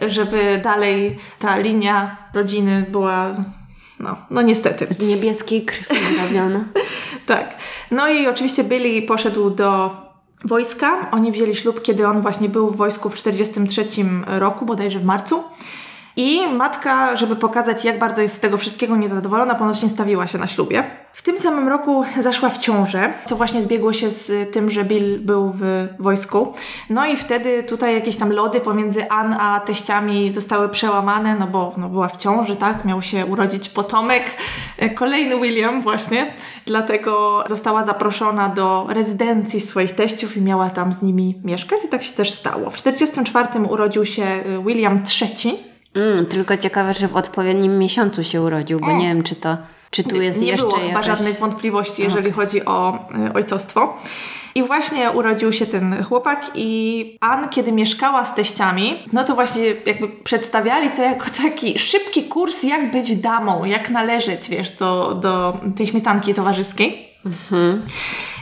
[0.09, 3.35] żeby dalej ta linia rodziny była,
[4.01, 4.87] no, no niestety.
[4.91, 6.65] Z niebieskiej krwi zrobiona.
[7.27, 7.57] Tak.
[7.91, 9.91] No i oczywiście Billy poszedł do
[10.45, 11.11] wojska.
[11.11, 13.87] Oni wzięli ślub, kiedy on właśnie był w wojsku w 43
[14.27, 15.45] roku, bodajże w marcu.
[16.17, 20.39] I matka, żeby pokazać, jak bardzo jest z tego wszystkiego niezadowolona, ponoć nie stawiła się
[20.39, 20.85] na ślubie.
[21.13, 25.21] W tym samym roku zaszła w ciążę, co właśnie zbiegło się z tym, że Bill
[25.21, 26.53] był w wojsku.
[26.91, 31.73] No i wtedy tutaj jakieś tam lody pomiędzy Ann a teściami zostały przełamane, no bo
[31.77, 32.85] no była w ciąży, tak?
[32.85, 34.23] Miał się urodzić potomek,
[34.79, 36.33] e, kolejny William właśnie.
[36.67, 42.03] Dlatego została zaproszona do rezydencji swoich teściów i miała tam z nimi mieszkać i tak
[42.03, 42.71] się też stało.
[42.71, 45.72] W 1944 urodził się e, William III.
[45.95, 48.97] Mm, tylko ciekawe, że w odpowiednim miesiącu się urodził, bo O.
[48.97, 49.57] nie wiem, czy to
[49.93, 51.07] czy tu jest nie jeszcze było chyba jakaś...
[51.07, 53.97] żadnych wątpliwości, jeżeli chodzi o y, ojcostwo.
[54.55, 59.65] I właśnie urodził się ten chłopak i Ann, kiedy mieszkała z teściami, no to właśnie
[59.87, 65.61] jakby przedstawiali to jako taki szybki kurs, jak być damą, jak należeć, wiesz, do, do
[65.77, 67.12] tej śmietanki towarzyskiej.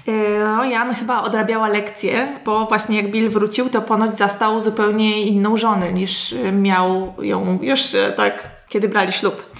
[0.08, 5.22] Y, No, Jan chyba odrabiała lekcje, bo właśnie jak Bill wrócił, to ponoć zastał zupełnie
[5.22, 9.50] inną żonę niż miał ją już y, tak, kiedy brali ślub.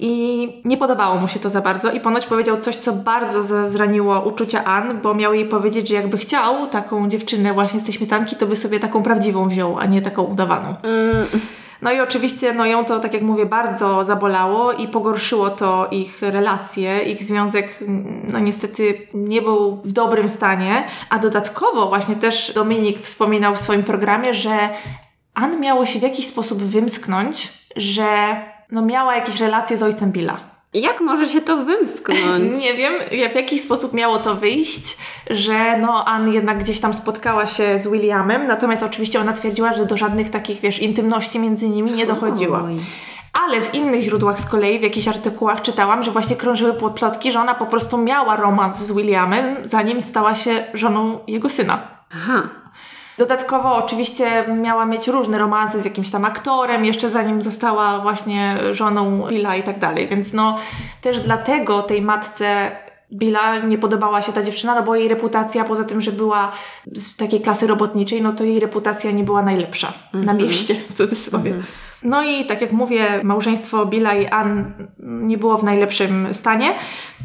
[0.00, 4.20] I nie podobało mu się to za bardzo i ponoć powiedział coś, co bardzo zraniło
[4.20, 8.36] uczucia Ann, bo miał jej powiedzieć, że jakby chciał taką dziewczynę właśnie z tej śmietanki,
[8.36, 10.74] to by sobie taką prawdziwą wziął, a nie taką udawaną.
[11.82, 16.22] No i oczywiście no ją to, tak jak mówię, bardzo zabolało i pogorszyło to ich
[16.22, 17.02] relacje.
[17.02, 20.84] Ich związek, mm, no niestety, nie był w dobrym stanie.
[21.10, 24.68] A dodatkowo właśnie też Dominik wspominał w swoim programie, że
[25.34, 28.06] Ann miało się w jakiś sposób wymsknąć, że
[28.70, 30.47] no miała jakieś relacje z ojcem Billa.
[30.74, 32.58] Jak może się to wymsknąć?
[32.60, 32.92] Nie wiem,
[33.32, 34.96] w jaki sposób miało to wyjść,
[35.30, 39.86] że no Ann jednak gdzieś tam spotkała się z Williamem, natomiast oczywiście ona twierdziła, że
[39.86, 42.60] do żadnych takich, wiesz, intymności między nimi nie dochodziło.
[42.64, 42.76] Oj.
[43.44, 47.40] Ale w innych źródłach z kolei, w jakichś artykułach czytałam, że właśnie krążyły plotki, że
[47.40, 51.78] ona po prostu miała romans z Williamem, zanim stała się żoną jego syna.
[52.14, 52.48] Aha.
[53.18, 59.26] Dodatkowo oczywiście miała mieć różne romanse z jakimś tam aktorem, jeszcze zanim została właśnie żoną
[59.28, 60.08] Billa i tak dalej.
[60.08, 60.58] Więc no
[61.00, 62.70] też dlatego tej matce
[63.12, 66.52] Billa nie podobała się ta dziewczyna, no bo jej reputacja, poza tym, że była
[66.94, 71.54] z takiej klasy robotniczej, no to jej reputacja nie była najlepsza na mieście, w cudzysłowie.
[72.02, 76.74] No i tak jak mówię, małżeństwo Billa i Ann nie było w najlepszym stanie.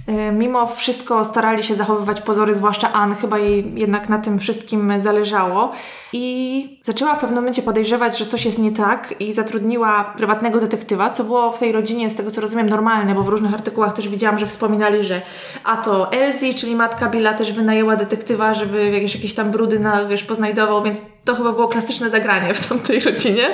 [0.07, 4.93] E, Mimo wszystko starali się zachowywać pozory, zwłaszcza Ann, chyba jej jednak na tym wszystkim
[4.99, 5.71] zależało.
[6.13, 11.09] I zaczęła w pewnym momencie podejrzewać, że coś jest nie tak i zatrudniła prywatnego detektywa,
[11.09, 14.09] co było w tej rodzinie, z tego co rozumiem, normalne, bo w różnych artykułach też
[14.09, 15.21] widziałam, że wspominali, że
[15.63, 20.05] a to Elsie, czyli matka Billa, też wynajęła detektywa, żeby jakieś, jakieś tam brudy na,
[20.05, 23.49] wiesz, poznajdował, więc to chyba było klasyczne zagranie w tamtej rodzinie.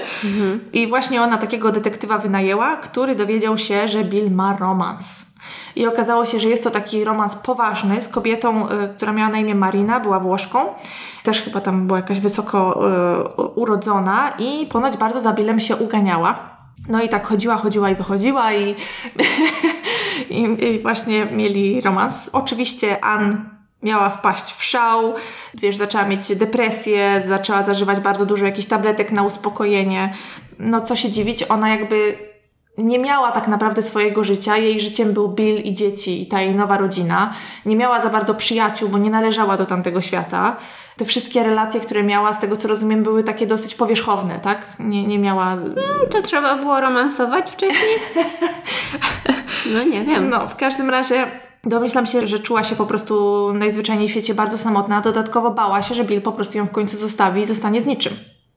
[0.73, 5.25] I właśnie ona takiego detektywa wynajęła, który dowiedział się, że Bill ma romans.
[5.75, 9.37] I okazało się, że jest to taki romans poważny z kobietą, y, która miała na
[9.37, 10.59] imię Marina, była Włoszką.
[11.23, 12.81] Też chyba tam była jakaś wysoko
[13.39, 16.59] y, urodzona i ponoć bardzo za Billem się uganiała.
[16.87, 18.75] No i tak chodziła, chodziła i wychodziła i,
[20.29, 22.29] i, i właśnie mieli romans.
[22.33, 25.13] Oczywiście Ann miała wpaść w szał,
[25.53, 30.13] wiesz, zaczęła mieć depresję, zaczęła zażywać bardzo dużo jakichś tabletek na uspokojenie.
[30.59, 32.29] No co się dziwić, ona jakby
[32.77, 34.57] nie miała tak naprawdę swojego życia.
[34.57, 37.33] Jej życiem był Bill i dzieci i ta jej nowa rodzina.
[37.65, 40.57] Nie miała za bardzo przyjaciół, bo nie należała do tamtego świata.
[40.97, 44.67] Te wszystkie relacje, które miała, z tego co rozumiem, były takie dosyć powierzchowne, tak?
[44.79, 45.57] Nie, nie miała...
[46.11, 47.95] To trzeba było romansować wcześniej?
[49.73, 50.29] No nie wiem.
[50.29, 51.27] No, w każdym razie
[51.63, 55.01] domyślam się, że czuła się po prostu najzwyczajniej w świecie bardzo samotna.
[55.01, 58.13] Dodatkowo bała się, że Bill po prostu ją w końcu zostawi i zostanie z niczym.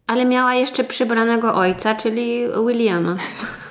[0.07, 3.17] Ale miała jeszcze przybranego ojca, czyli Williama.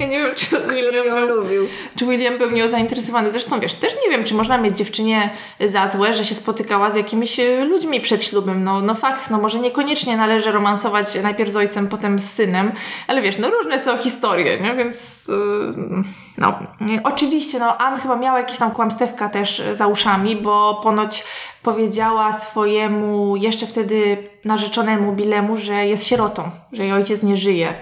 [0.00, 1.68] Ja nie wiem, czy William był, lubił.
[1.96, 3.30] czy William był nią zainteresowany.
[3.30, 5.30] Zresztą wiesz, też nie wiem, czy można mieć dziewczynie
[5.60, 8.64] za złe, że się spotykała z jakimiś e, ludźmi przed ślubem.
[8.64, 12.72] No, no fakt, no może niekoniecznie należy romansować najpierw z ojcem, potem z synem,
[13.06, 14.74] ale wiesz, no różne są historie, nie?
[14.74, 16.04] Więc yy,
[16.38, 16.58] no.
[16.80, 21.24] Nie, Oczywiście, no Ann chyba miała jakieś tam kłamstewka też za uszami, bo ponoć
[21.62, 27.74] powiedziała swojemu jeszcze wtedy narzeczonemu Billemu, że jest sierotą, że jej ojciec nie żyje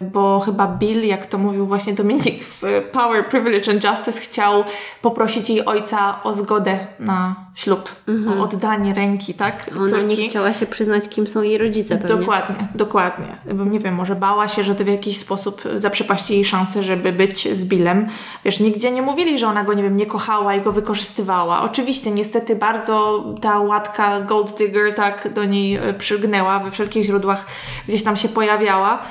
[0.00, 4.64] bo chyba Bill, jak to mówił właśnie Dominik w Power, Privilege and Justice, chciał
[5.02, 7.94] poprosić jej ojca o zgodę na ślub,
[8.28, 9.70] o oddanie ręki, tak?
[9.76, 10.06] Ona córki.
[10.06, 12.16] nie chciała się przyznać, kim są jej rodzice pewnie.
[12.16, 13.36] Dokładnie, dokładnie.
[13.70, 17.58] Nie wiem, może bała się, że to w jakiś sposób zaprzepaści jej szansę, żeby być
[17.58, 18.08] z Billem.
[18.44, 21.62] Wiesz, nigdzie nie mówili, że ona go, nie wiem, nie kochała i go wykorzystywała.
[21.62, 27.46] Oczywiście, niestety bardzo ta łatka Gold Digger tak do niej e, przylgnęła, we wszelkich źródłach
[27.88, 29.02] gdzieś tam się pojawiała.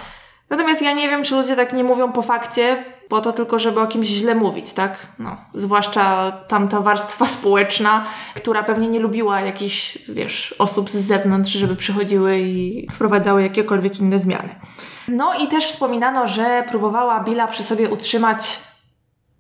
[0.49, 3.79] Natomiast ja nie wiem, czy ludzie tak nie mówią po fakcie, po to tylko, żeby
[3.79, 5.07] o kimś źle mówić, tak?
[5.19, 11.75] No, zwłaszcza tamta warstwa społeczna, która pewnie nie lubiła jakichś, wiesz, osób z zewnątrz, żeby
[11.75, 14.55] przychodziły i wprowadzały jakiekolwiek inne zmiany.
[15.07, 18.59] No i też wspominano, że próbowała Billa przy sobie utrzymać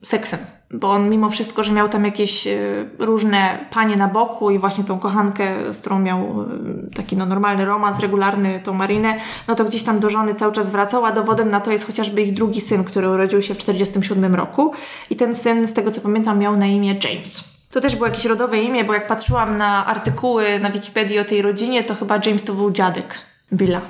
[0.03, 0.39] seksem,
[0.71, 4.83] bo on mimo wszystko, że miał tam jakieś y, różne panie na boku i właśnie
[4.83, 9.15] tą kochankę, z którą miał y, taki no, normalny romans, regularny, tą Marinę,
[9.47, 12.21] no to gdzieś tam do żony cały czas wracał, a dowodem na to jest chociażby
[12.21, 14.71] ich drugi syn, który urodził się w 1947 roku
[15.09, 17.57] i ten syn, z tego co pamiętam, miał na imię James.
[17.71, 21.41] To też było jakieś rodowe imię, bo jak patrzyłam na artykuły na Wikipedii o tej
[21.41, 23.19] rodzinie, to chyba James to był dziadek
[23.53, 23.81] Billa.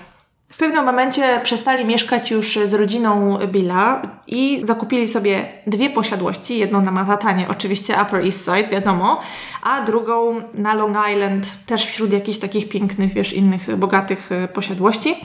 [0.49, 6.57] W pewnym momencie przestali mieszkać już z rodziną Billa i zakupili sobie dwie posiadłości.
[6.57, 9.21] Jedną na Manhattanie, oczywiście Upper East Side, wiadomo,
[9.63, 15.15] a drugą na Long Island, też wśród jakichś takich pięknych, wiesz, innych bogatych e, posiadłości.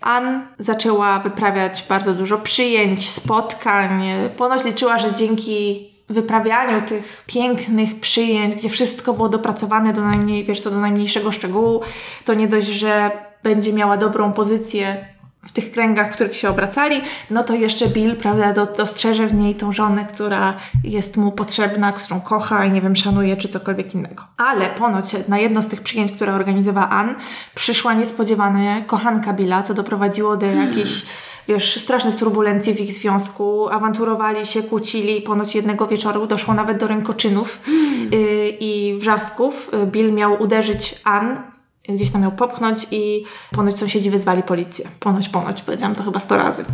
[0.00, 4.02] Ann zaczęła wyprawiać bardzo dużo przyjęć, spotkań.
[4.36, 10.60] Ponoć liczyła, że dzięki wyprawianiu tych pięknych przyjęć, gdzie wszystko było dopracowane do najmniej, wiesz
[10.60, 11.80] co, do najmniejszego szczegółu,
[12.24, 13.10] to nie dość, że
[13.42, 15.12] będzie miała dobrą pozycję
[15.46, 19.34] w tych kręgach, w których się obracali, no to jeszcze Bill, prawda, do, dostrzeże w
[19.34, 23.94] niej tą żonę, która jest mu potrzebna, którą kocha i nie wiem, szanuje, czy cokolwiek
[23.94, 24.24] innego.
[24.36, 27.14] Ale ponoć na jedno z tych przyjęć, które organizowała Ann,
[27.54, 30.68] przyszła niespodziewanie kochanka Billa, co doprowadziło do hmm.
[30.68, 31.02] jakichś
[31.48, 36.86] wiesz, strasznych turbulencji w ich związku, awanturowali się, kłócili, ponoć jednego wieczoru doszło nawet do
[36.86, 38.08] rękoczynów hmm.
[38.12, 39.70] y, i wrzasków.
[39.86, 41.51] Bill miał uderzyć Ann
[41.88, 44.88] gdzieś tam ją popchnąć i ponoć sąsiedzi wyzwali policję.
[45.00, 46.64] Ponoć, ponoć, powiedziałam to chyba sto razy.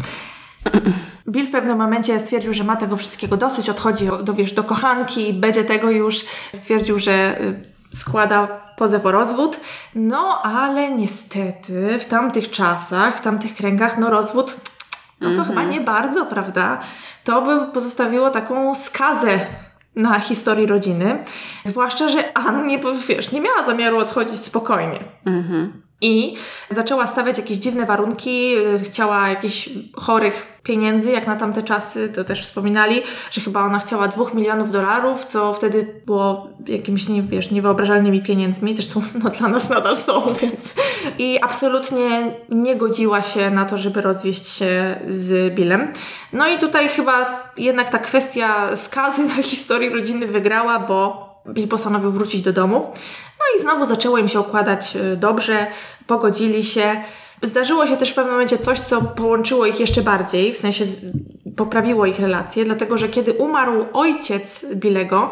[1.29, 5.33] Bill w pewnym momencie stwierdził, że ma tego wszystkiego dosyć, odchodzi do, wiesz, do kochanki,
[5.33, 6.25] będzie tego już.
[6.53, 8.47] Stwierdził, że y, składa
[8.77, 9.61] pozew o rozwód.
[9.95, 14.57] No, ale niestety w tamtych czasach, w tamtych kręgach, no rozwód,
[15.21, 15.49] no to mm -hmm.
[15.49, 16.81] chyba nie bardzo, prawda?
[17.25, 19.41] To by pozostawiło taką skazę
[19.97, 21.24] na historii rodziny.
[21.64, 24.99] Zwłaszcza, że Ann nie, wiesz, nie miała zamiaru odchodzić spokojnie.
[25.24, 25.88] Mhm.
[26.01, 26.35] I
[26.71, 32.25] zaczęła stawiać jakieś dziwne warunki, y, chciała jakichś chorych pieniędzy, jak na tamte czasy, to
[32.25, 37.51] też wspominali, że chyba ona chciała dwóch milionów dolarów, co wtedy było jakimiś, nie, wiesz,
[37.51, 40.75] niewyobrażalnymi pieniędzmi, zresztą no, dla nas nadal są, więc...
[41.19, 45.93] I absolutnie nie godziła się na to, żeby rozwieść się z Billem.
[46.33, 52.11] No i tutaj chyba jednak ta kwestia skazy na historii rodziny wygrała, bo Bill postanowił
[52.11, 52.93] wrócić do domu.
[53.39, 55.67] No i znowu zaczęło im się układać e, dobrze,
[56.07, 57.03] pogodzili się.
[57.43, 60.85] Zdarzyło się też w pewnym momencie coś, co połączyło ich jeszcze bardziej, w sensie
[61.57, 65.31] poprawiło ich relacje, dlatego że kiedy umarł ojciec Billego,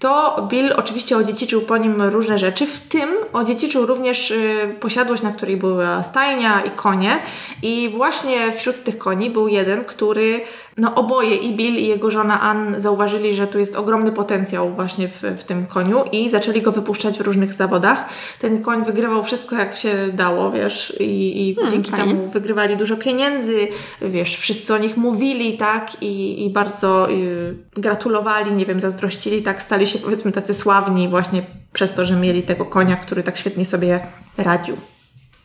[0.00, 5.32] to Bill oczywiście odziedziczył po nim różne rzeczy, w tym odziedziczył również y, posiadłość, na
[5.32, 7.22] której była stajnia i konie.
[7.62, 10.40] I właśnie wśród tych koni był jeden, który
[10.80, 15.08] no oboje, i Bill i jego żona Ann zauważyli, że tu jest ogromny potencjał właśnie
[15.08, 18.08] w, w tym koniu i zaczęli go wypuszczać w różnych zawodach.
[18.38, 22.14] Ten koń wygrywał wszystko jak się dało, wiesz, i, i hmm, dzięki fajnie.
[22.14, 23.68] temu wygrywali dużo pieniędzy,
[24.02, 29.62] wiesz, wszyscy o nich mówili, tak, i, i bardzo y, gratulowali, nie wiem, zazdrościli, tak,
[29.62, 33.64] stali się powiedzmy tacy sławni właśnie przez to, że mieli tego konia, który tak świetnie
[33.64, 34.00] sobie
[34.38, 34.76] radził.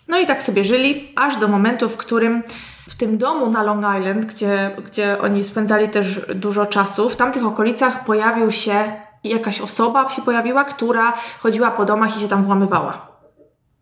[0.08, 2.44] No i tak sobie żyli, aż do momentu, w którym
[2.90, 7.46] w tym domu na Long Island, gdzie, gdzie oni spędzali też dużo czasu, w tamtych
[7.46, 13.16] okolicach pojawił się jakaś osoba się pojawiła, która chodziła po domach i się tam włamywała.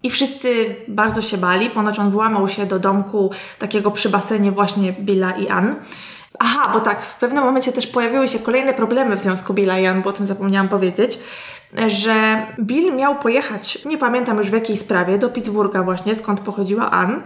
[0.03, 1.69] I wszyscy bardzo się bali.
[1.69, 5.75] Ponoć on włamał się do domku takiego przy basenie właśnie Billa i Ann.
[6.39, 9.85] Aha, bo tak, w pewnym momencie też pojawiły się kolejne problemy w związku Billa i
[9.85, 11.19] Ann, bo o tym zapomniałam powiedzieć,
[11.87, 16.91] że Bill miał pojechać, nie pamiętam już w jakiej sprawie, do Pittsburgha właśnie, skąd pochodziła
[16.91, 17.21] Ann.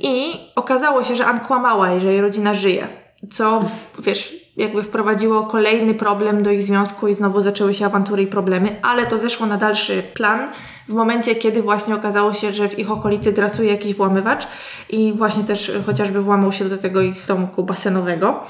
[0.00, 2.88] I okazało się, że Ann kłamała i że jej rodzina żyje.
[3.30, 3.64] Co,
[3.98, 8.76] wiesz, jakby wprowadziło kolejny problem do ich związku i znowu zaczęły się awantury i problemy,
[8.82, 10.48] ale to zeszło na dalszy plan
[10.88, 14.46] w momencie, kiedy właśnie okazało się, że w ich okolicy grasuje jakiś włamywacz
[14.90, 18.44] i właśnie też chociażby włamał się do tego ich domku basenowego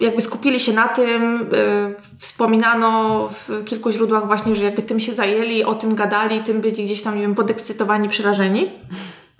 [0.00, 5.12] jakby skupili się na tym, yy, wspominano w kilku źródłach właśnie, że jakby tym się
[5.12, 8.70] zajęli, o tym gadali, tym byli gdzieś tam, nie wiem, podekscytowani, przerażeni.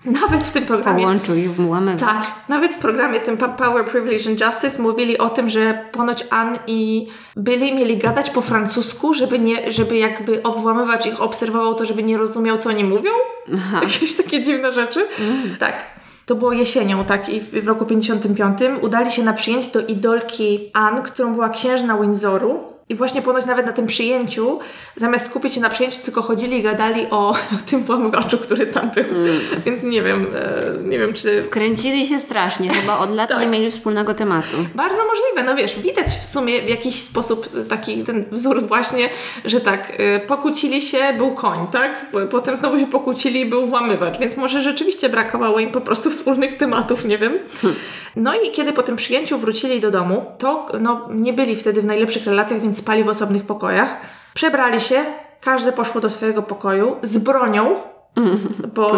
[0.04, 1.02] Nawet w tym programie.
[1.02, 2.00] Połączył ich w włamywacz.
[2.00, 2.26] Tak.
[2.48, 7.08] Nawet w programie tym Power, Privilege and Justice mówili o tym, że ponoć Ann i
[7.36, 12.18] byli mieli gadać po francusku, żeby, nie, żeby jakby włamywacz ich obserwował to, żeby nie
[12.18, 13.10] rozumiał, co oni mówią.
[13.54, 13.80] Aha.
[13.86, 15.08] Jakieś takie dziwne rzeczy.
[15.20, 15.56] Mm.
[15.56, 15.96] Tak.
[16.26, 20.70] To było jesienią, tak, i w, w roku 55 udali się na przyjęcie do idolki
[20.74, 24.58] Ann, którą była księżna Windsoru I właśnie ponoć nawet na tym przyjęciu,
[24.96, 27.36] zamiast skupić się na przyjęciu, tylko chodzili i gadali o, o
[27.70, 29.04] tym włamywaczu, który tam był.
[29.04, 29.40] Mm.
[29.66, 31.42] Więc nie wiem, e, nie wiem czy...
[31.42, 33.40] Wkręcili się strasznie, chyba od lat tak.
[33.40, 34.56] nie mieli wspólnego tematu.
[34.74, 39.08] Bardzo możliwe, no wiesz, widać w sumie w jakiś sposób taki ten wzór właśnie,
[39.44, 42.06] że tak, e, pokłócili się, był koń, tak?
[42.30, 47.04] Potem znowu się pokłócili, był włamywacz, więc może rzeczywiście brakowało im po prostu wspólnych tematów,
[47.04, 47.38] nie wiem.
[47.62, 47.78] Hmm.
[48.16, 51.84] No i kiedy po tym przyjęciu wrócili do domu, to no, nie byli wtedy w
[51.84, 53.96] najlepszych relacjach, więc spali w osobnych pokojach.
[54.34, 55.04] Przebrali się,
[55.40, 57.76] każde poszło do swojego pokoju z bronią,
[58.74, 58.90] bo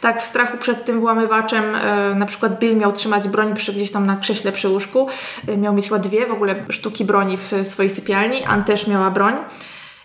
[0.00, 3.90] tak, w strachu przed tym włamywaczem, e, na przykład Bill miał trzymać broń przy, gdzieś
[3.92, 5.08] tam na krześle przy łóżku.
[5.48, 8.44] E, miał mieć chyba dwie w ogóle sztuki broni w swojej sypialni.
[8.44, 9.34] Ann też miała broń.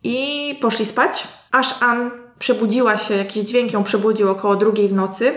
[0.04, 5.34] I poszli spać, aż Ann przebudziła się, jakiś dźwięk ją przebudził około drugiej w nocy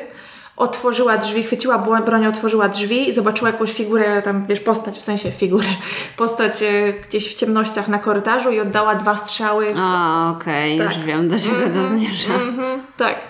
[0.56, 5.30] otworzyła drzwi, chwyciła broń, otworzyła drzwi i zobaczyła jakąś figurę, tam wiesz, postać, w sensie
[5.30, 5.68] figurę,
[6.16, 9.74] postać e, gdzieś w ciemnościach na korytarzu i oddała dwa strzały.
[9.74, 9.78] W...
[9.80, 10.96] A, okej, okay, tak.
[10.96, 12.34] już wiem, do czego mm -hmm, to mhm, zmierza.
[12.34, 13.20] Mm -hmm, tak,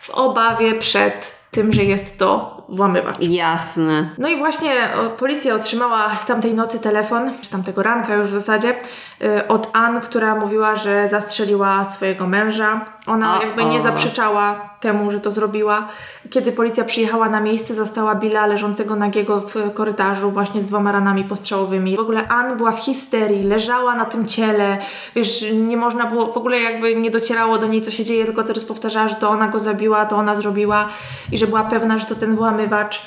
[0.00, 3.20] w obawie przed tym, że jest to włamywacz.
[3.20, 4.10] Jasne.
[4.18, 4.72] No i właśnie
[5.18, 8.74] policja otrzymała tamtej nocy telefon, czy tamtego ranka już w zasadzie,
[9.22, 12.86] y, od Ann, która mówiła, że zastrzeliła swojego męża.
[13.06, 15.88] Ona o, jakby nie zaprzeczała temu, że to zrobiła.
[16.30, 21.24] Kiedy policja przyjechała na miejsce, zastała Billa leżącego nagiego w korytarzu właśnie z dwoma ranami
[21.24, 21.96] postrzałowymi.
[21.96, 24.78] W ogóle Ann była w histerii, leżała na tym ciele,
[25.14, 28.44] wiesz, nie można było, w ogóle jakby nie docierało do niej, co się dzieje, tylko
[28.44, 30.88] coraz powtarzała, że to ona go zabiła, to ona zrobiła
[31.32, 33.02] i że była pewna, że to ten włamywacz.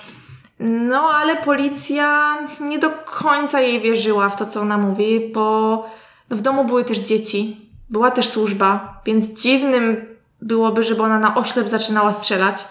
[0.59, 5.85] No, ale policja nie do końca jej wierzyła w to, co ona mówi, bo
[6.29, 10.05] w domu były też dzieci, była też służba, więc dziwnym
[10.41, 12.65] byłoby, żeby ona na oślep zaczynała strzelać.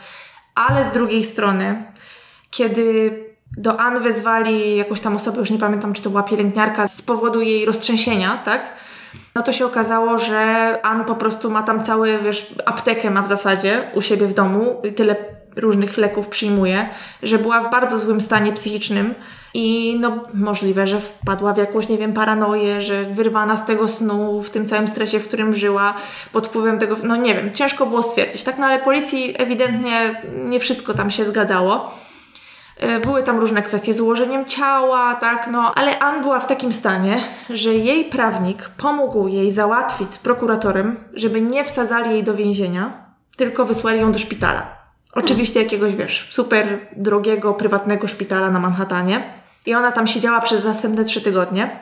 [0.55, 1.85] Ale z drugiej strony,
[2.51, 3.12] kiedy
[3.57, 7.41] do Ann wezwali jakąś tam osobę, już nie pamiętam, czy to była pielęgniarka, z powodu
[7.41, 8.73] jej roztrzęsienia, tak?
[9.35, 13.29] No to się okazało, że Ann po prostu ma tam cały, wiesz, aptekę ma w
[13.29, 15.17] zasadzie u siebie w domu tyle
[15.57, 16.89] różnych leków przyjmuje,
[17.23, 19.15] że była w bardzo złym stanie psychicznym
[19.55, 24.43] i no możliwe, że wpadła w jakąś, nie wiem, paranoję, że wyrwana z tego snu,
[24.43, 25.95] w tym całym stresie, w którym żyła,
[26.33, 28.59] pod wpływem tego, no nie wiem, ciężko było stwierdzić, tak?
[28.59, 31.95] No ale policji ewidentnie nie wszystko tam się zgadzało.
[32.77, 36.73] E, były tam różne kwestie z ułożeniem ciała, tak, no, ale Ann była w takim
[36.73, 43.07] stanie, że jej prawnik pomógł jej załatwić z prokuratorem, żeby nie wsadzali jej do więzienia,
[43.37, 44.76] tylko wysłali ją do szpitala.
[45.17, 49.23] Oczywiście jakiegoś, wiesz, super drogiego, prywatnego szpitala na Manhattanie.
[49.67, 51.81] I ona tam siedziała przez następne trzy tygodnie,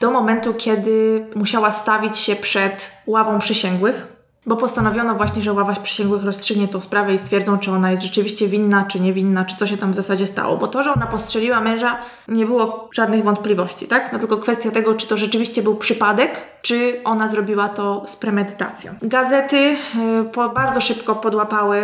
[0.00, 6.24] do momentu, kiedy musiała stawić się przed ławą przysięgłych bo postanowiono właśnie, że ława przysięgłych
[6.24, 9.76] rozstrzygnie tą sprawę i stwierdzą, czy ona jest rzeczywiście winna, czy niewinna, czy co się
[9.76, 10.56] tam w zasadzie stało.
[10.56, 14.12] Bo to, że ona postrzeliła męża, nie było żadnych wątpliwości, tak?
[14.12, 18.94] No tylko kwestia tego, czy to rzeczywiście był przypadek, czy ona zrobiła to z premedytacją.
[19.02, 19.76] Gazety y,
[20.32, 21.78] po, bardzo szybko podłapały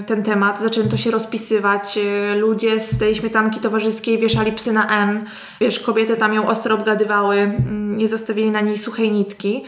[0.00, 1.98] y, ten temat, zaczęto się rozpisywać.
[1.98, 5.24] Y, ludzie z tej śmietanki towarzyskiej wieszali psy na N.
[5.60, 9.64] Wiesz, kobiety tam ją ostro obgadywały, mm, nie zostawili na niej suchej nitki.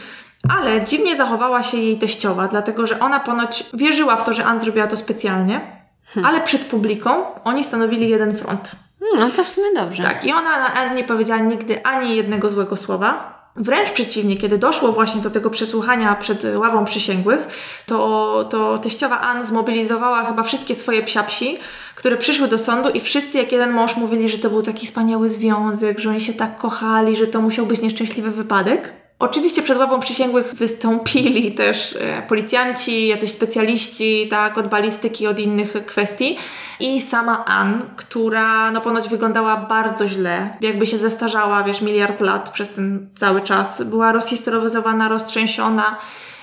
[0.49, 4.59] Ale dziwnie zachowała się jej teściowa, dlatego że ona ponoć wierzyła w to, że Ann
[4.59, 5.61] zrobiła to specjalnie,
[6.05, 6.31] hmm.
[6.31, 8.71] ale przed publiką oni stanowili jeden front.
[8.99, 10.03] Hmm, no to w sumie dobrze.
[10.03, 13.33] Tak, i ona na Ann nie powiedziała nigdy ani jednego złego słowa.
[13.55, 17.47] Wręcz przeciwnie, kiedy doszło właśnie do tego przesłuchania przed ławą przysięgłych,
[17.85, 21.57] to, to teściowa Ann zmobilizowała chyba wszystkie swoje psiapsi,
[21.95, 25.29] które przyszły do sądu i wszyscy jak jeden mąż mówili, że to był taki wspaniały
[25.29, 29.02] związek, że oni się tak kochali, że to musiał być nieszczęśliwy wypadek.
[29.23, 35.73] Oczywiście przed ławą przysięgłych wystąpili też e, policjanci, jacyś specjaliści, tak, od balistyki, od innych
[35.85, 36.37] kwestii.
[36.79, 42.49] I sama Ann, która no ponoć wyglądała bardzo źle, jakby się zestarzała, wiesz, miliard lat
[42.49, 43.83] przez ten cały czas.
[43.83, 45.97] Była rozhistoryzowana, roztrzęsiona,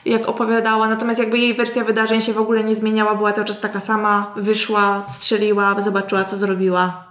[0.04, 3.60] jak opowiadała, natomiast jakby jej wersja wydarzeń się w ogóle nie zmieniała, była cały czas
[3.60, 7.04] taka sama, wyszła, strzeliła, zobaczyła, co zrobiła.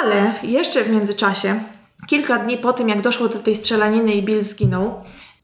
[0.00, 1.60] Ale jeszcze w międzyczasie
[2.06, 4.94] Kilka dni po tym, jak doszło do tej strzelaniny i Bill zginął,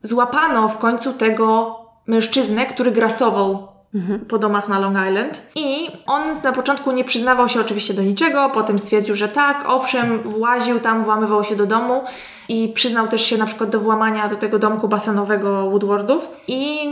[0.02, 4.20] złapano w końcu tego mężczyznę, który grasował mhm.
[4.20, 5.42] po domach na Long Island.
[5.54, 10.18] I on na początku nie przyznawał się oczywiście do niczego, potem stwierdził, że tak, owszem,
[10.18, 12.02] właził tam, włamywał się do domu
[12.48, 16.28] i przyznał też się na przykład do włamania do tego domku basenowego Woodwardów.
[16.48, 16.88] I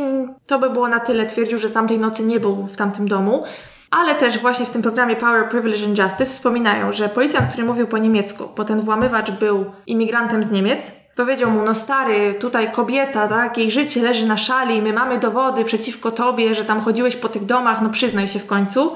[0.47, 1.27] to by było na tyle.
[1.27, 3.45] Twierdził, że tamtej nocy nie był w tamtym domu.
[3.91, 7.87] Ale też właśnie w tym programie Power, Privilege and Justice wspominają, że policjant, który mówił
[7.87, 13.29] po niemiecku, bo ten włamywacz był imigrantem z Niemiec, powiedział mu, no stary, tutaj kobieta,
[13.29, 17.29] tak, jej życie leży na szali, my mamy dowody przeciwko tobie, że tam chodziłeś po
[17.29, 18.93] tych domach, no przyznaj się w końcu.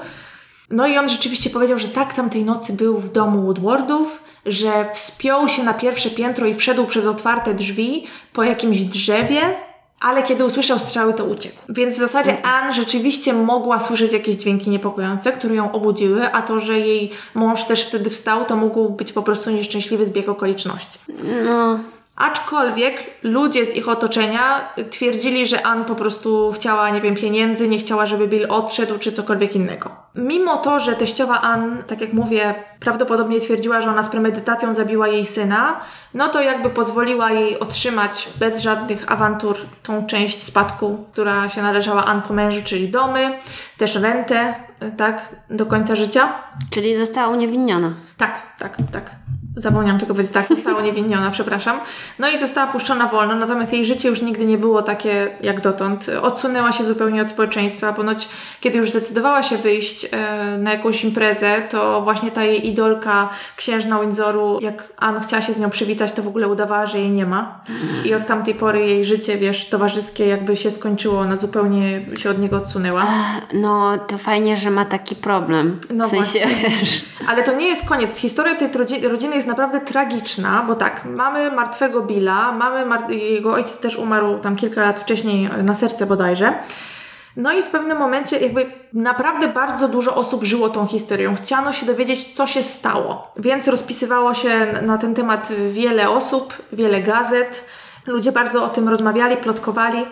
[0.69, 5.47] No i on rzeczywiście powiedział, że tak tamtej nocy był w domu Woodwardów, że wspiął
[5.47, 9.41] się na pierwsze piętro i wszedł przez otwarte drzwi po jakimś drzewie,
[10.05, 11.55] ale kiedy usłyszał strzały, to uciekł.
[11.69, 16.59] Więc w zasadzie Anne rzeczywiście mogła słyszeć jakieś dźwięki niepokojące, które ją obudziły, a to,
[16.59, 20.99] że jej mąż też wtedy wstał, to mógł być po prostu nieszczęśliwy zbieg okoliczności.
[21.47, 21.79] No,
[22.15, 27.77] Aczkolwiek ludzie z ich otoczenia twierdzili, że Ann po prostu chciała, nie wiem, pieniędzy, nie
[27.77, 29.89] chciała, żeby Bill odszedł, czy cokolwiek innego.
[30.15, 35.07] Mimo to, że teściowa Ann, tak jak mówię, prawdopodobnie twierdziła, że ona z premedytacją zabiła
[35.07, 35.79] jej syna,
[36.13, 42.05] no to jakby pozwoliła jej otrzymać bez żadnych awantur tą część spadku, która się należała
[42.05, 43.39] Ann po mężu, czyli domy,
[43.77, 44.55] też rentę,
[44.97, 46.33] tak, do końca życia.
[46.69, 47.93] czyli została uniewinniona.
[48.17, 49.11] Tak, tak, tak.
[49.55, 51.79] Zapomniałam tylko powiedzieć, tak, została uniewinniona, przepraszam.
[52.19, 56.09] No i została puszczona wolno, natomiast jej życie już nigdy nie było takie jak dotąd.
[56.21, 57.93] Odsunęła się zupełnie od społeczeństwa.
[57.93, 58.29] Ponoć,
[58.61, 63.99] kiedy już zdecydowała się wyjść e, na jakąś imprezę, to właśnie ta jej idolka, księżna
[63.99, 67.25] Windsoru, jak Anne chciała się z nią przywitać, to w ogóle udawała, że jej nie
[67.25, 67.59] ma.
[68.05, 72.39] I od tamtej pory jej życie, wiesz, towarzyskie jakby się skończyło, ona zupełnie się od
[72.39, 73.07] niego odsunęła.
[73.53, 75.79] No, to fajnie, że ma taki problem.
[75.89, 76.69] No w sensie, właśnie.
[76.69, 77.05] wiesz...
[77.27, 78.17] Ale to nie jest koniec.
[78.17, 83.53] Historia tej rodzi- rodziny jest naprawdę tragiczna, bo tak, mamy martwego Billa, mamy mar- jego
[83.53, 86.53] ojciec też umarł tam kilka lat wcześniej e, na serce bodajże.
[87.37, 91.35] No i w pewnym momencie jakby naprawdę bardzo dużo osób żyło tą historią.
[91.35, 93.31] Chciano się dowiedzieć, co się stało.
[93.37, 94.49] Więc rozpisywało się
[94.81, 97.65] na ten temat wiele osób, wiele gazet.
[98.07, 100.05] Ludzie bardzo o tym rozmawiali, plotkowali.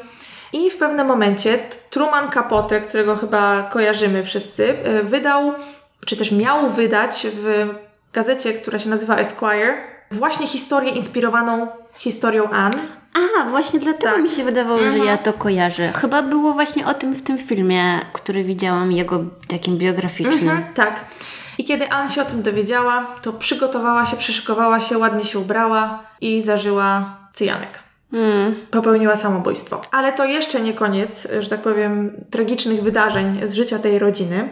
[0.53, 5.53] I w pewnym momencie Truman Capote, którego chyba kojarzymy wszyscy, e, wydał,
[6.05, 7.69] czy też miał wydać w
[8.13, 9.73] gazecie, która się nazywa Esquire,
[10.11, 11.67] właśnie historię inspirowaną
[11.97, 12.77] historią Anne.
[13.13, 14.23] A, właśnie dlatego Tak.
[14.23, 15.91] mi się wydawało, że ja to kojarzę.
[16.01, 20.49] Chyba było właśnie o tym w tym filmie, który widziałam, jego takim biograficznym.
[20.49, 21.05] Mhm, tak.
[21.57, 26.03] I kiedy Anne się o tym dowiedziała, to przygotowała się, przyszykowała się, ładnie się ubrała
[26.21, 27.79] i zażyła cyjanek.
[28.13, 28.55] Mm.
[28.71, 29.81] Popełniła samobójstwo.
[29.91, 34.49] Ale to jeszcze nie koniec, że tak powiem, tragicznych wydarzeń z życia tej rodziny,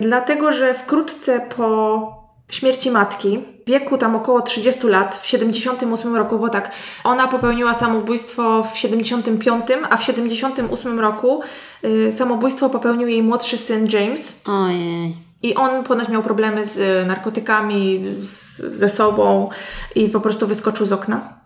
[0.00, 2.19] dlatego że wkrótce po
[2.50, 6.70] śmierci matki, w wieku tam około 30 lat, w 78 roku, bo tak,
[7.04, 11.42] ona popełniła samobójstwo w 75, a w 78 roku
[11.84, 14.42] y, samobójstwo popełnił jej młodszy syn James.
[14.46, 15.16] Ojej.
[15.42, 19.48] I on ponoć miał problemy z y, narkotykami, z, ze sobą
[19.94, 21.40] i po prostu wyskoczył z okna.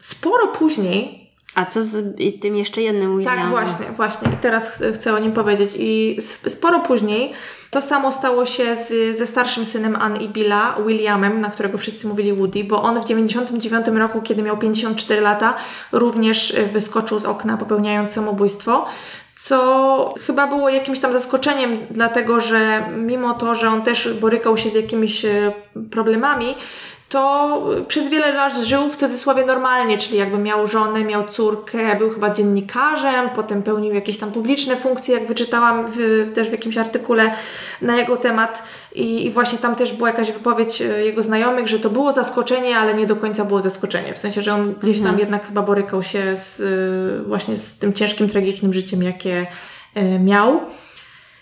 [0.00, 1.25] Sporo później,
[1.56, 3.40] A co z tym jeszcze jednym Williamem?
[3.40, 5.72] tak właśnie, właśnie, i teraz ch- chcę o nim powiedzieć.
[5.78, 6.18] I
[6.48, 7.32] sporo później
[7.70, 12.06] to samo stało się z, ze starszym synem Ann i Billa, Williamem, na którego wszyscy
[12.06, 15.54] mówili Woody, bo on w 99 roku, kiedy miał 54 lata,
[15.92, 18.86] również y, wyskoczył z okna, popełniając samobójstwo.
[19.38, 24.68] Co chyba było jakimś tam zaskoczeniem, dlatego że mimo to, że on też borykał się
[24.70, 25.52] z jakimiś e,
[25.90, 26.54] problemami,
[27.08, 32.10] to przez wiele lat żył w cudzysłowie normalnie, czyli jakby miał żonę, miał córkę, był
[32.10, 37.34] chyba dziennikarzem, potem pełnił jakieś tam publiczne funkcje, jak wyczytałam w, też w jakimś artykule
[37.82, 38.62] na jego temat.
[38.94, 42.78] I, i właśnie tam też była jakaś wypowiedź e, jego znajomych, że to było zaskoczenie,
[42.78, 46.02] ale nie do końca było zaskoczenie, w sensie, że on gdzieś tam jednak chyba borykał
[46.02, 49.46] się z, e, właśnie z tym ciężkim, tragicznym życiem, jakie
[50.20, 50.60] miał.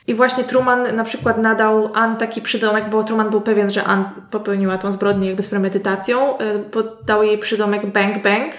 [0.06, 4.04] I właśnie Truman na przykład nadał Ann taki przydomek, bo Truman był pewien, że Ann
[4.30, 8.52] popełniła tą zbrodnię jakby z premedytacją, y, bo dał jej przydomek Bang Bang.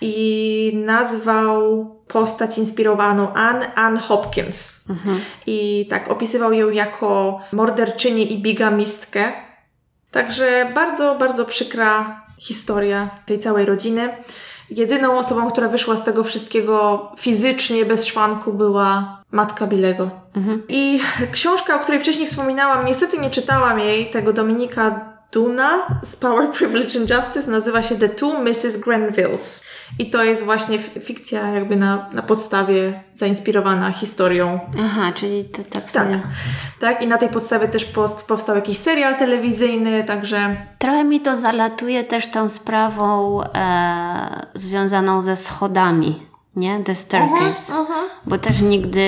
[0.00, 4.84] I nazwał postać inspirowaną Ann Ann Hopkins.
[5.46, 9.32] I tak opisywał ją jako morderczynię i bigamistkę.
[10.10, 14.16] Także bardzo, bardzo przykra historia tej całej rodziny.
[14.70, 20.10] Jedyną osobą, która wyszła z tego wszystkiego fizycznie, bez szwanku, była matka Bilego.
[20.68, 21.00] I
[21.32, 27.00] książka, o której wcześniej wspominałam, niestety nie czytałam jej, tego Dominika Duna z Power, Privilege
[27.00, 28.76] and Justice, nazywa się The Two Mrs.
[28.76, 29.62] Grenvilles.
[29.98, 35.82] I to jest właśnie fikcja jakby na, na podstawie zainspirowana historią Aha, czyli to tak
[35.82, 36.20] tak, sobie...
[36.80, 37.02] tak.
[37.02, 42.04] I na tej podstawie też post, powstał jakiś serial telewizyjny, także Trochę mi to zalatuje
[42.04, 46.22] też tą sprawą e, związaną ze schodami,
[46.56, 46.84] nie?
[46.84, 47.72] The staircase.
[48.26, 49.02] Bo też nigdy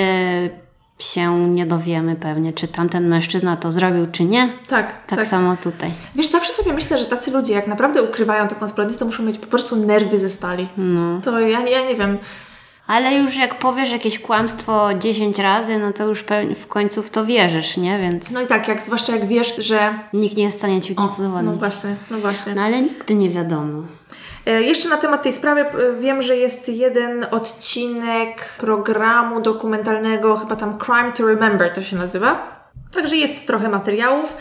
[1.04, 4.52] się nie dowiemy pewnie, czy tamten mężczyzna to zrobił, czy nie.
[4.68, 5.26] tak, Tak, tak.
[5.26, 5.90] samo tutaj.
[6.16, 9.38] Wiesz, zawsze sobie myślę, że tacy ludzie, jak naprawdę ukrywają taką zbrodnię, to muszą mieć
[9.38, 10.68] po prostu nerwy ze stali.
[10.76, 11.20] No.
[11.20, 12.18] To ja, ja nie wiem.
[12.86, 16.24] Ale już jak powiesz jakieś kłamstwo 10 razy, no to już
[16.56, 17.98] w końcu w to wierzysz, nie?
[17.98, 19.94] Więc No i tak, jak, zwłaszcza jak wiesz, że...
[20.12, 21.58] nikt nie jest w stanie ci nic No udowodnić.
[21.58, 22.54] właśnie, no właśnie.
[22.54, 23.82] No ale nigdy nie wiadomo.
[24.46, 25.64] E, Jeszcze na temat tej sprawy
[26.00, 32.62] wiem, że jest jeden odcinek programu dokumentalnego, chyba tam Crime to Remember to się nazywa.
[32.94, 34.36] Także jest trochę materiałów.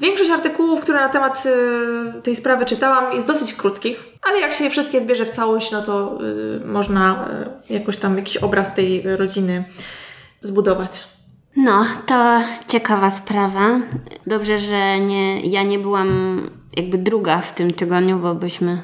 [0.00, 4.64] Większość artykułów, które na temat y, tej sprawy czytałam, jest dosyć krótkich, ale jak się
[4.64, 6.18] je wszystkie zbierze w całość, no to
[6.62, 7.28] y, można
[7.70, 9.64] y, jakoś tam jakiś obraz tej rodziny
[10.40, 11.04] zbudować.
[11.56, 13.80] No, to ciekawa sprawa.
[14.26, 16.40] Dobrze, że nie, ja nie byłam
[16.76, 18.82] jakby druga w tym tygodniu, bo byśmy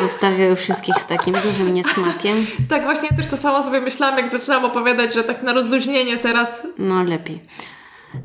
[0.00, 2.46] zostawiły wszystkich z takim dużym niesmakiem.
[2.68, 6.18] Tak, właśnie ja też to samo sobie myślałam, jak zaczynałam opowiadać, że tak na rozluźnienie
[6.18, 6.66] teraz.
[6.78, 7.42] No, lepiej.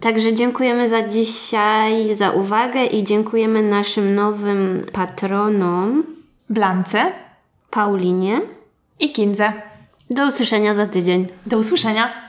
[0.02, 6.04] Także dziękujemy za dzisiaj, za uwagę i dziękujemy naszym nowym patronom
[6.50, 7.12] Blance
[7.70, 8.42] Paulinie.
[9.00, 9.54] i Kindze.
[10.10, 11.28] Do usłyszenia za tydzień.
[11.46, 12.25] Do usłyszenia.